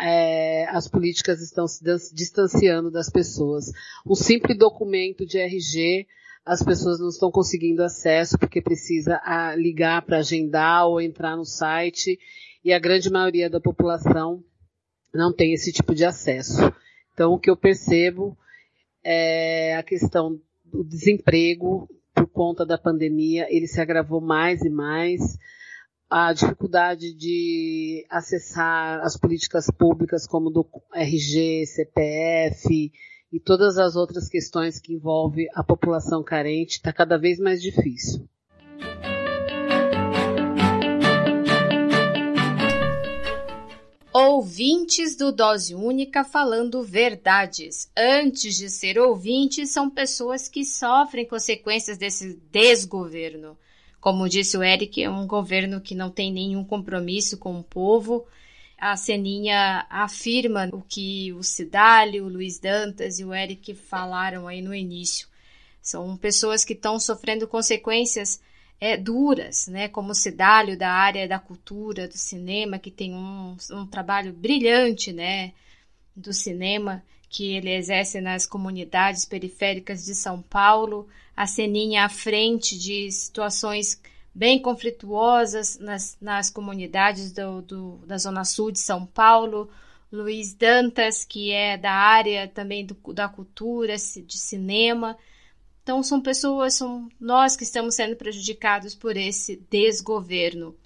[0.01, 1.83] é, as políticas estão se
[2.15, 3.67] distanciando das pessoas.
[4.07, 6.07] Um simples documento de RG,
[6.45, 11.45] as pessoas não estão conseguindo acesso porque precisa a, ligar para agendar ou entrar no
[11.45, 12.19] site
[12.65, 14.43] e a grande maioria da população
[15.13, 16.73] não tem esse tipo de acesso.
[17.21, 18.35] Então, o que eu percebo
[19.05, 25.21] é a questão do desemprego por conta da pandemia, ele se agravou mais e mais.
[26.09, 32.91] A dificuldade de acessar as políticas públicas, como do RG, CPF
[33.31, 38.27] e todas as outras questões que envolvem a população carente, está cada vez mais difícil.
[44.41, 47.91] Ouvintes do Dose Única falando verdades.
[47.95, 53.55] Antes de ser ouvintes, são pessoas que sofrem consequências desse desgoverno.
[54.01, 58.27] Como disse o Eric, é um governo que não tem nenhum compromisso com o povo.
[58.79, 64.63] A Seninha afirma o que o Cidálio, o Luiz Dantas e o Eric falaram aí
[64.63, 65.29] no início.
[65.83, 68.41] São pessoas que estão sofrendo consequências
[68.81, 73.57] é, duras, né, como o Cidálio da área da cultura, do cinema, que tem um,
[73.73, 75.53] um trabalho brilhante né,
[76.17, 81.07] do cinema que ele exerce nas comunidades periféricas de São Paulo,
[81.37, 84.01] a Seninha à frente de situações
[84.35, 89.71] bem conflituosas nas, nas comunidades do, do, da Zona Sul de São Paulo,
[90.11, 95.17] Luiz Dantas, que é da área também do, da cultura, de cinema,
[95.91, 100.77] então, são pessoas, são nós que estamos sendo prejudicados por esse desgoverno.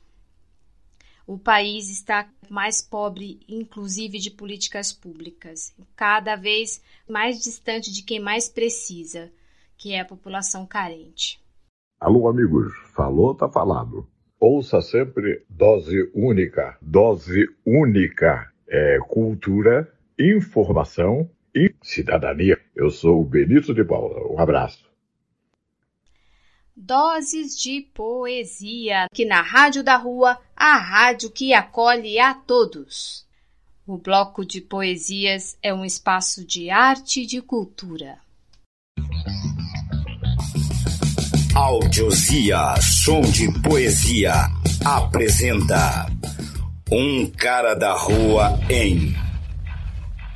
[1.26, 8.18] o país está mais pobre, inclusive de políticas públicas, cada vez mais distante de quem
[8.18, 9.30] mais precisa,
[9.76, 11.38] que é a população carente.
[12.00, 14.08] Alô, amigos, falou, tá falado.
[14.40, 18.50] Ouça sempre dose única, dose única.
[18.66, 19.86] É cultura,
[20.18, 22.58] informação e cidadania.
[22.74, 24.32] Eu sou o Benito de Paula.
[24.32, 24.93] Um abraço.
[26.76, 33.24] Doses de poesia, aqui na Rádio da Rua, a rádio que acolhe a todos.
[33.86, 38.18] O bloco de poesias é um espaço de arte e de cultura.
[41.54, 44.34] Audiosia Som de Poesia
[44.84, 46.10] apresenta
[46.90, 49.14] Um Cara da Rua em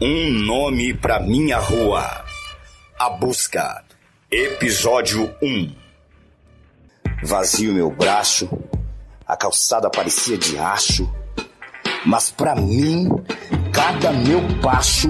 [0.01, 2.25] Um Nome pra Minha Rua.
[2.97, 3.85] A Busca,
[4.31, 5.78] Episódio 1
[7.23, 8.49] Vazio meu braço,
[9.27, 11.13] a calçada parecia de aço,
[12.07, 13.09] mas para mim,
[13.73, 15.09] cada meu passo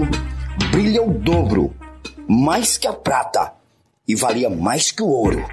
[0.71, 1.73] brilha o dobro,
[2.27, 3.53] mais que a prata,
[4.07, 5.45] e valia mais que o ouro.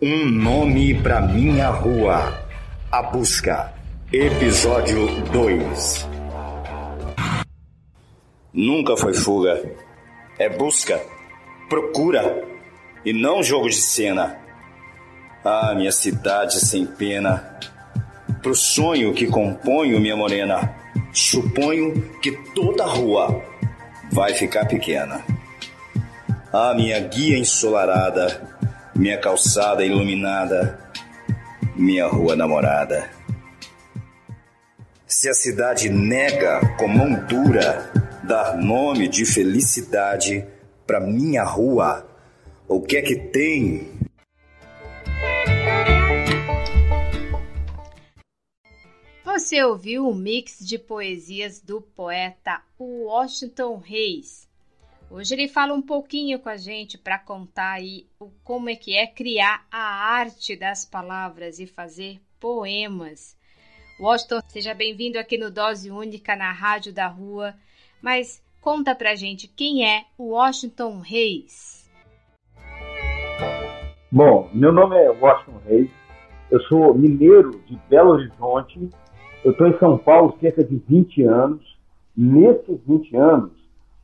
[0.00, 2.46] Um nome para minha rua.
[2.92, 3.72] A busca.
[4.12, 6.08] Episódio 2.
[8.52, 9.62] Nunca foi fuga.
[10.38, 11.00] É busca,
[11.68, 12.44] procura
[13.04, 14.45] e não jogo de cena.
[15.48, 17.56] Ah, minha cidade sem pena.
[18.42, 20.74] Pro sonho que componho, minha morena,
[21.12, 23.44] suponho que toda rua
[24.10, 25.24] vai ficar pequena.
[26.52, 28.58] Ah, minha guia ensolarada,
[28.92, 30.80] minha calçada iluminada,
[31.76, 33.08] minha rua namorada.
[35.06, 37.88] Se a cidade nega com mão dura
[38.24, 40.44] dar nome de felicidade
[40.84, 42.04] pra minha rua,
[42.66, 43.95] o que é que tem
[49.46, 54.50] Você ouviu o mix de poesias do poeta Washington Reis.
[55.08, 58.96] Hoje ele fala um pouquinho com a gente para contar aí o, como é que
[58.96, 63.38] é criar a arte das palavras e fazer poemas.
[64.00, 67.54] Washington, seja bem-vindo aqui no Dose Única na Rádio da Rua.
[68.02, 71.88] Mas conta pra gente quem é o Washington Reis.
[74.10, 75.90] Bom, meu nome é Washington Reis.
[76.50, 78.90] Eu sou mineiro de Belo Horizonte
[79.46, 81.78] eu estou em São Paulo cerca de 20 anos.
[82.16, 83.52] Nesses 20 anos,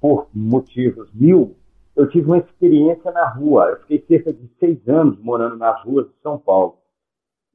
[0.01, 1.57] por motivos mil,
[1.97, 3.70] eu tive uma experiência na rua.
[3.70, 6.78] Eu fiquei cerca de seis anos morando nas ruas de São Paulo.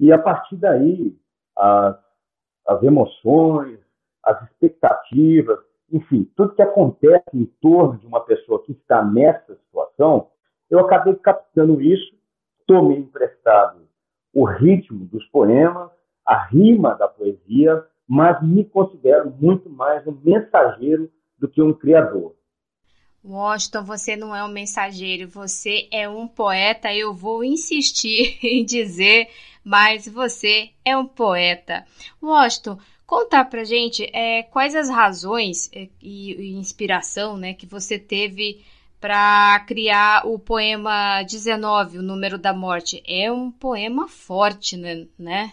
[0.02, 1.16] E a partir daí,
[1.58, 1.96] as,
[2.68, 3.80] as emoções,
[4.22, 5.60] as expectativas,
[5.90, 10.28] enfim, tudo que acontece em torno de uma pessoa que está nessa situação,
[10.70, 12.14] eu acabei captando isso,
[12.66, 13.80] tomei emprestado
[14.34, 15.90] o ritmo dos poemas,
[16.28, 21.10] a rima da poesia, mas me considero muito mais um mensageiro
[21.40, 22.36] do que um criador.
[23.24, 26.94] Washington, você não é um mensageiro, você é um poeta.
[26.94, 29.30] Eu vou insistir em dizer,
[29.64, 31.86] mas você é um poeta.
[32.22, 37.98] Washington, contar pra gente é, quais as razões é, e, e inspiração né, que você
[37.98, 38.66] teve
[39.00, 43.04] para criar o poema 19, o número da morte.
[43.08, 44.76] É um poema forte,
[45.18, 45.52] né?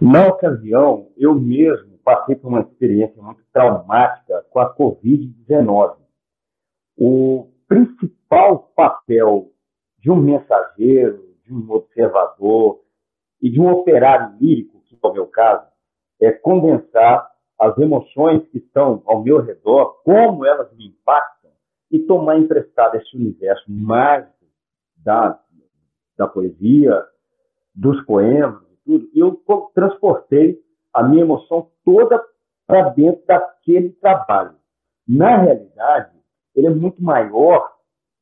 [0.00, 5.96] Na ocasião, eu mesmo passei por uma experiência muito traumática com a Covid-19.
[6.96, 9.50] O principal papel
[9.98, 12.80] de um mensageiro, de um observador
[13.42, 15.66] e de um operário lírico, que é o meu caso,
[16.20, 21.50] é condensar as emoções que estão ao meu redor, como elas me impactam,
[21.90, 24.44] e tomar emprestado esse universo mágico
[24.96, 25.40] da,
[26.16, 27.02] da poesia,
[27.74, 29.42] dos poemas, tudo, e eu
[29.74, 30.58] transportei
[30.94, 32.24] a minha emoção toda
[32.66, 34.54] para dentro daquele trabalho.
[35.06, 36.16] Na realidade,
[36.54, 37.70] ele é muito maior,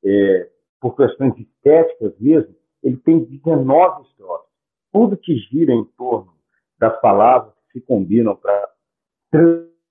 [0.05, 0.51] é,
[0.81, 4.51] por questões estéticas mesmo, ele tem 19 estrofes.
[4.93, 6.33] Tudo que gira em torno
[6.79, 8.69] das palavras que se combinam para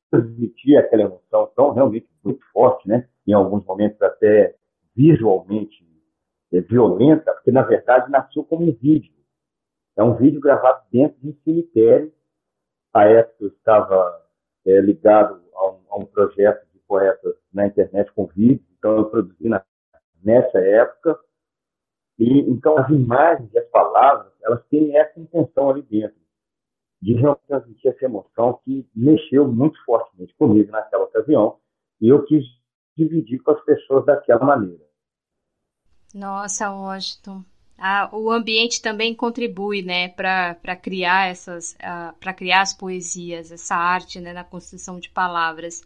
[0.09, 3.07] transmitir aquela emoção tão realmente muito forte, né?
[3.25, 4.55] em alguns momentos até
[4.95, 5.83] visualmente
[6.51, 9.11] é, violenta, porque na verdade nasceu como um vídeo.
[9.95, 12.11] É um vídeo gravado dentro de um cemitério.
[12.93, 14.23] A época eu estava
[14.65, 19.05] é, ligado a um, a um, projeto de poetas na internet com vídeos, então eu
[19.05, 19.63] produzi na,
[20.23, 21.19] nessa época.
[22.17, 26.17] E então as imagens e as palavras, elas têm essa intenção ali dentro,
[27.01, 31.59] de realmente transmitir essa emoção que mexeu muito fortemente comigo naquela ocasião.
[31.99, 32.43] E eu quis
[32.95, 34.83] dividir com as pessoas daquela maneira.
[36.13, 37.43] Nossa, Washington,
[38.11, 41.75] o ambiente também contribui, né, para criar essas,
[42.19, 45.83] para criar as poesias, essa arte, né, na construção de palavras.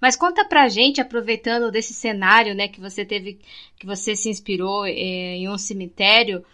[0.00, 3.40] Mas conta pra gente, aproveitando desse cenário, né, que você teve,
[3.78, 6.44] que você se inspirou eh, em um cemitério,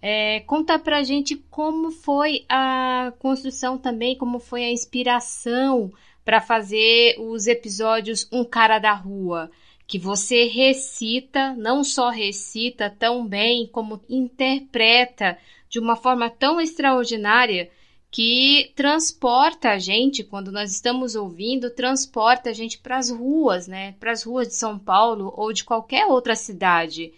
[0.00, 5.92] é, conta pra gente como foi a construção também, como foi a inspiração
[6.24, 9.50] para fazer os episódios Um Cara da Rua
[9.86, 17.70] que você recita, não só recita tão bem, como interpreta de uma forma tão extraordinária
[18.10, 23.94] que transporta a gente, quando nós estamos ouvindo, transporta a gente para as ruas, né?
[24.00, 27.12] Para as ruas de São Paulo ou de qualquer outra cidade.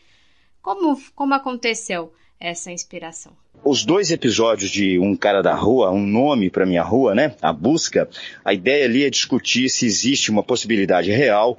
[0.60, 3.32] Como, como aconteceu essa inspiração?
[3.64, 7.34] Os dois episódios de Um Cara da Rua, Um Nome para Minha Rua, né?
[7.40, 8.08] A busca,
[8.44, 11.58] a ideia ali é discutir se existe uma possibilidade real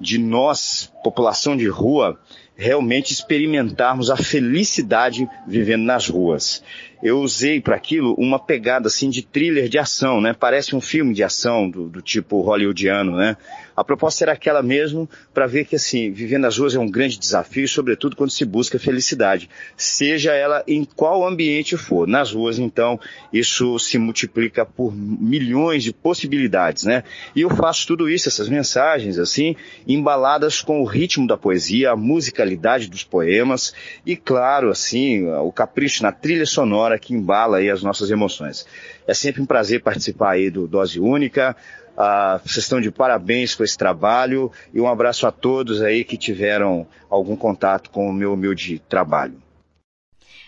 [0.00, 2.18] de nós, população de rua,
[2.56, 6.62] realmente experimentarmos a felicidade vivendo nas ruas
[7.02, 10.34] eu usei para aquilo uma pegada assim de thriller de ação, né?
[10.38, 13.36] Parece um filme de ação do, do tipo hollywoodiano, né?
[13.78, 17.16] A proposta era aquela mesmo para ver que assim, viver nas ruas é um grande
[17.16, 22.08] desafio, sobretudo quando se busca felicidade, seja ela em qual ambiente for.
[22.08, 22.98] Nas ruas, então,
[23.32, 27.04] isso se multiplica por milhões de possibilidades, né?
[27.36, 29.54] E eu faço tudo isso, essas mensagens assim,
[29.86, 33.72] embaladas com o ritmo da poesia, a musicalidade dos poemas
[34.04, 38.66] e claro, assim, o capricho na trilha sonora sonora que embala aí as nossas emoções.
[39.06, 41.54] É sempre um prazer participar aí do Dose Única.
[41.92, 46.16] Uh, vocês estão de parabéns com esse trabalho e um abraço a todos aí que
[46.16, 49.42] tiveram algum contato com o meu humilde trabalho.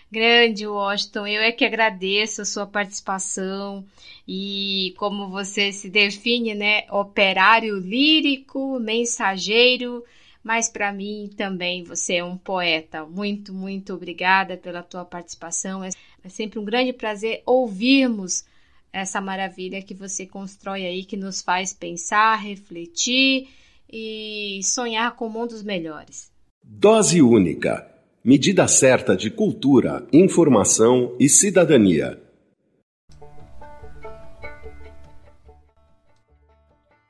[0.09, 1.27] Grande, Washington.
[1.27, 3.85] Eu é que agradeço a sua participação
[4.27, 6.83] e como você se define, né?
[6.89, 10.03] Operário lírico, mensageiro
[10.43, 13.05] mas para mim também você é um poeta.
[13.05, 15.83] Muito, muito obrigada pela tua participação.
[16.23, 18.45] É, sempre um grande prazer ouvirmos
[18.93, 23.47] essa maravilha que você constrói aí, que nos faz pensar, refletir
[23.91, 26.31] e sonhar com mundos melhores.
[26.63, 27.87] Dose única.
[28.23, 32.21] Medida certa de cultura, informação e cidadania.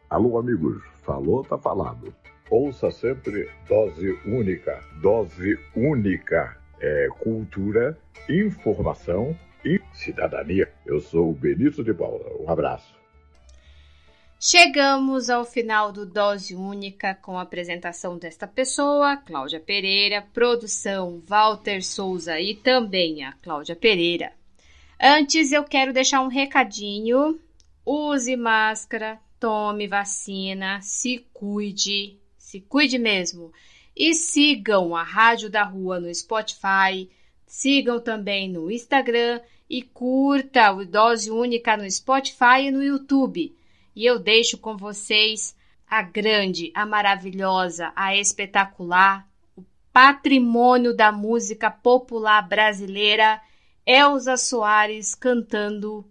[0.09, 0.81] Alô, amigos.
[1.03, 2.13] Falou, tá falado.
[2.49, 4.81] Ouça sempre dose única.
[5.01, 10.71] Dose única é cultura, informação e cidadania.
[10.85, 12.25] Eu sou o Benito de Paula.
[12.39, 12.99] Um abraço.
[14.43, 21.83] Chegamos ao final do Dose Única com a apresentação desta pessoa, Cláudia Pereira, produção Walter
[21.83, 24.33] Souza e também a Cláudia Pereira.
[24.99, 27.39] Antes eu quero deixar um recadinho:
[27.85, 33.51] use máscara, tome vacina, se cuide, se cuide mesmo.
[34.03, 37.07] E sigam a Rádio da Rua no Spotify,
[37.45, 39.39] sigam também no Instagram
[39.69, 43.55] e curta o Dose Única no Spotify e no YouTube.
[43.95, 45.55] E eu deixo com vocês
[45.87, 53.39] a grande, a maravilhosa, a espetacular, o patrimônio da música popular brasileira,
[53.85, 56.03] Elza Soares cantando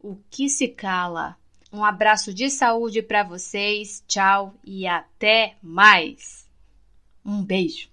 [0.00, 1.36] O que se cala.
[1.72, 6.39] Um abraço de saúde para vocês, tchau e até mais.
[7.24, 7.88] Um beijo.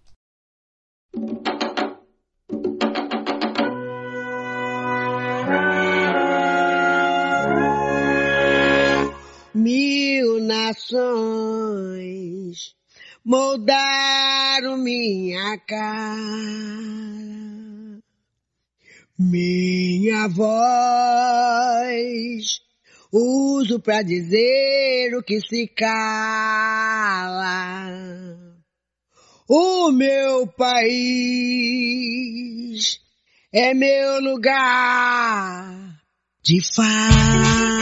[9.53, 11.97] Mil nações
[13.25, 16.17] moldaram minha cara,
[19.19, 21.67] minha voz
[23.11, 25.97] uso para dizer o que se cala.
[29.49, 30.97] O meu país
[33.53, 35.95] é meu lugar
[36.43, 37.77] de fala.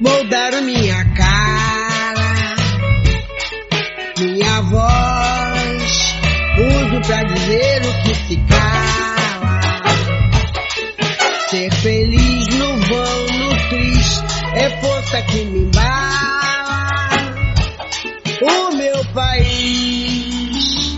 [0.00, 2.56] moldaram minha cara,
[4.18, 5.09] minha voz,
[7.10, 9.82] pra dizer o que se cala.
[11.48, 14.22] Ser feliz no vão, no triste,
[14.54, 17.10] é força que me embala.
[18.42, 20.96] O meu país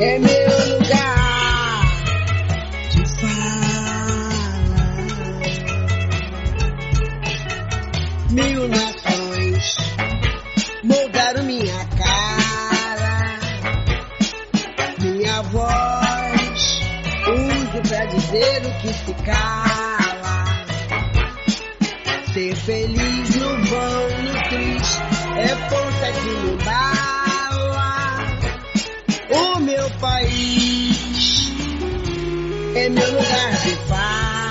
[0.00, 1.09] é meu lugar.
[18.80, 20.44] Que se cala.
[22.32, 24.98] Ser feliz no bom, no triste,
[25.36, 27.90] é força que me bala.
[29.30, 31.52] O meu país
[32.76, 34.50] é meu lugar de fala.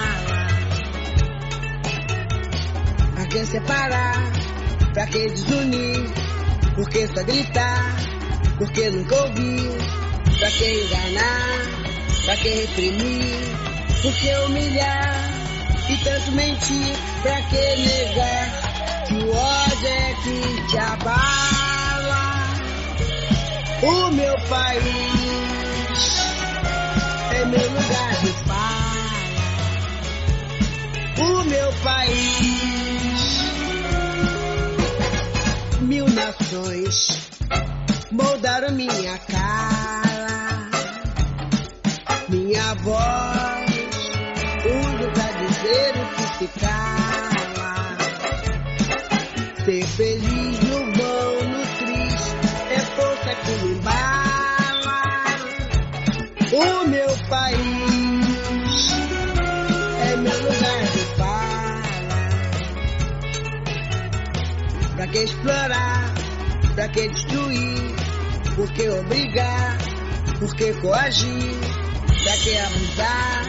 [3.15, 4.32] Pra que separar?
[4.93, 6.09] Pra que desunir?
[6.75, 7.95] Por que só gritar?
[8.57, 9.71] Por que nunca ouvir?
[10.38, 11.80] Pra que enganar?
[12.25, 13.68] Pra que reprimir?
[14.02, 15.30] Por que humilhar?
[15.89, 16.95] E tanto mentir?
[17.22, 19.06] Pra que negar?
[19.08, 22.30] Que o ódio é que te abala.
[23.82, 26.20] O meu país
[27.32, 28.70] é meu lugar de fala.
[31.18, 33.39] O meu país,
[35.82, 37.30] mil nações
[38.12, 40.70] moldaram minha cara,
[42.30, 43.68] minha voz,
[49.66, 52.34] Ser feliz no bom, no triste,
[52.72, 55.02] é força que me embala.
[56.52, 58.93] O meu país
[60.02, 61.82] é meu lugar de fala.
[64.95, 66.14] Pra que explorar?
[66.74, 67.95] Pra que destruir?
[68.56, 69.78] Por que obrigar?
[70.39, 71.54] Por que coagir?
[72.24, 73.43] Pra que abusar?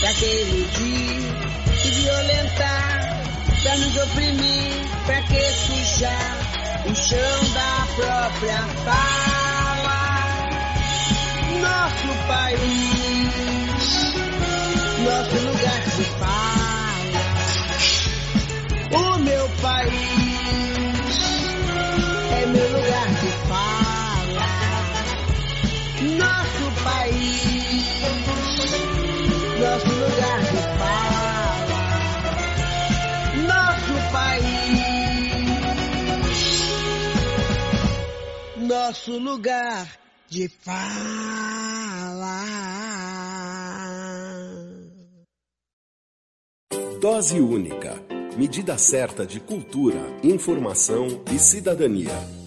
[0.00, 1.63] Pra que iludir?
[1.84, 3.22] E violentar?
[3.62, 4.72] Pra nos oprimir?
[5.04, 6.36] Pra que sujar
[6.86, 10.04] o chão da própria fala?
[11.60, 13.32] Nosso país,
[15.04, 17.22] nosso lugar de fala.
[18.92, 19.92] O meu país
[22.32, 24.48] é meu lugar de fala.
[26.16, 27.84] Nosso país,
[29.60, 30.73] nosso lugar de fala.
[38.64, 39.98] Nosso lugar
[40.28, 40.84] de fala.
[47.00, 48.02] Dose única.
[48.36, 52.43] Medida certa de cultura, informação e cidadania.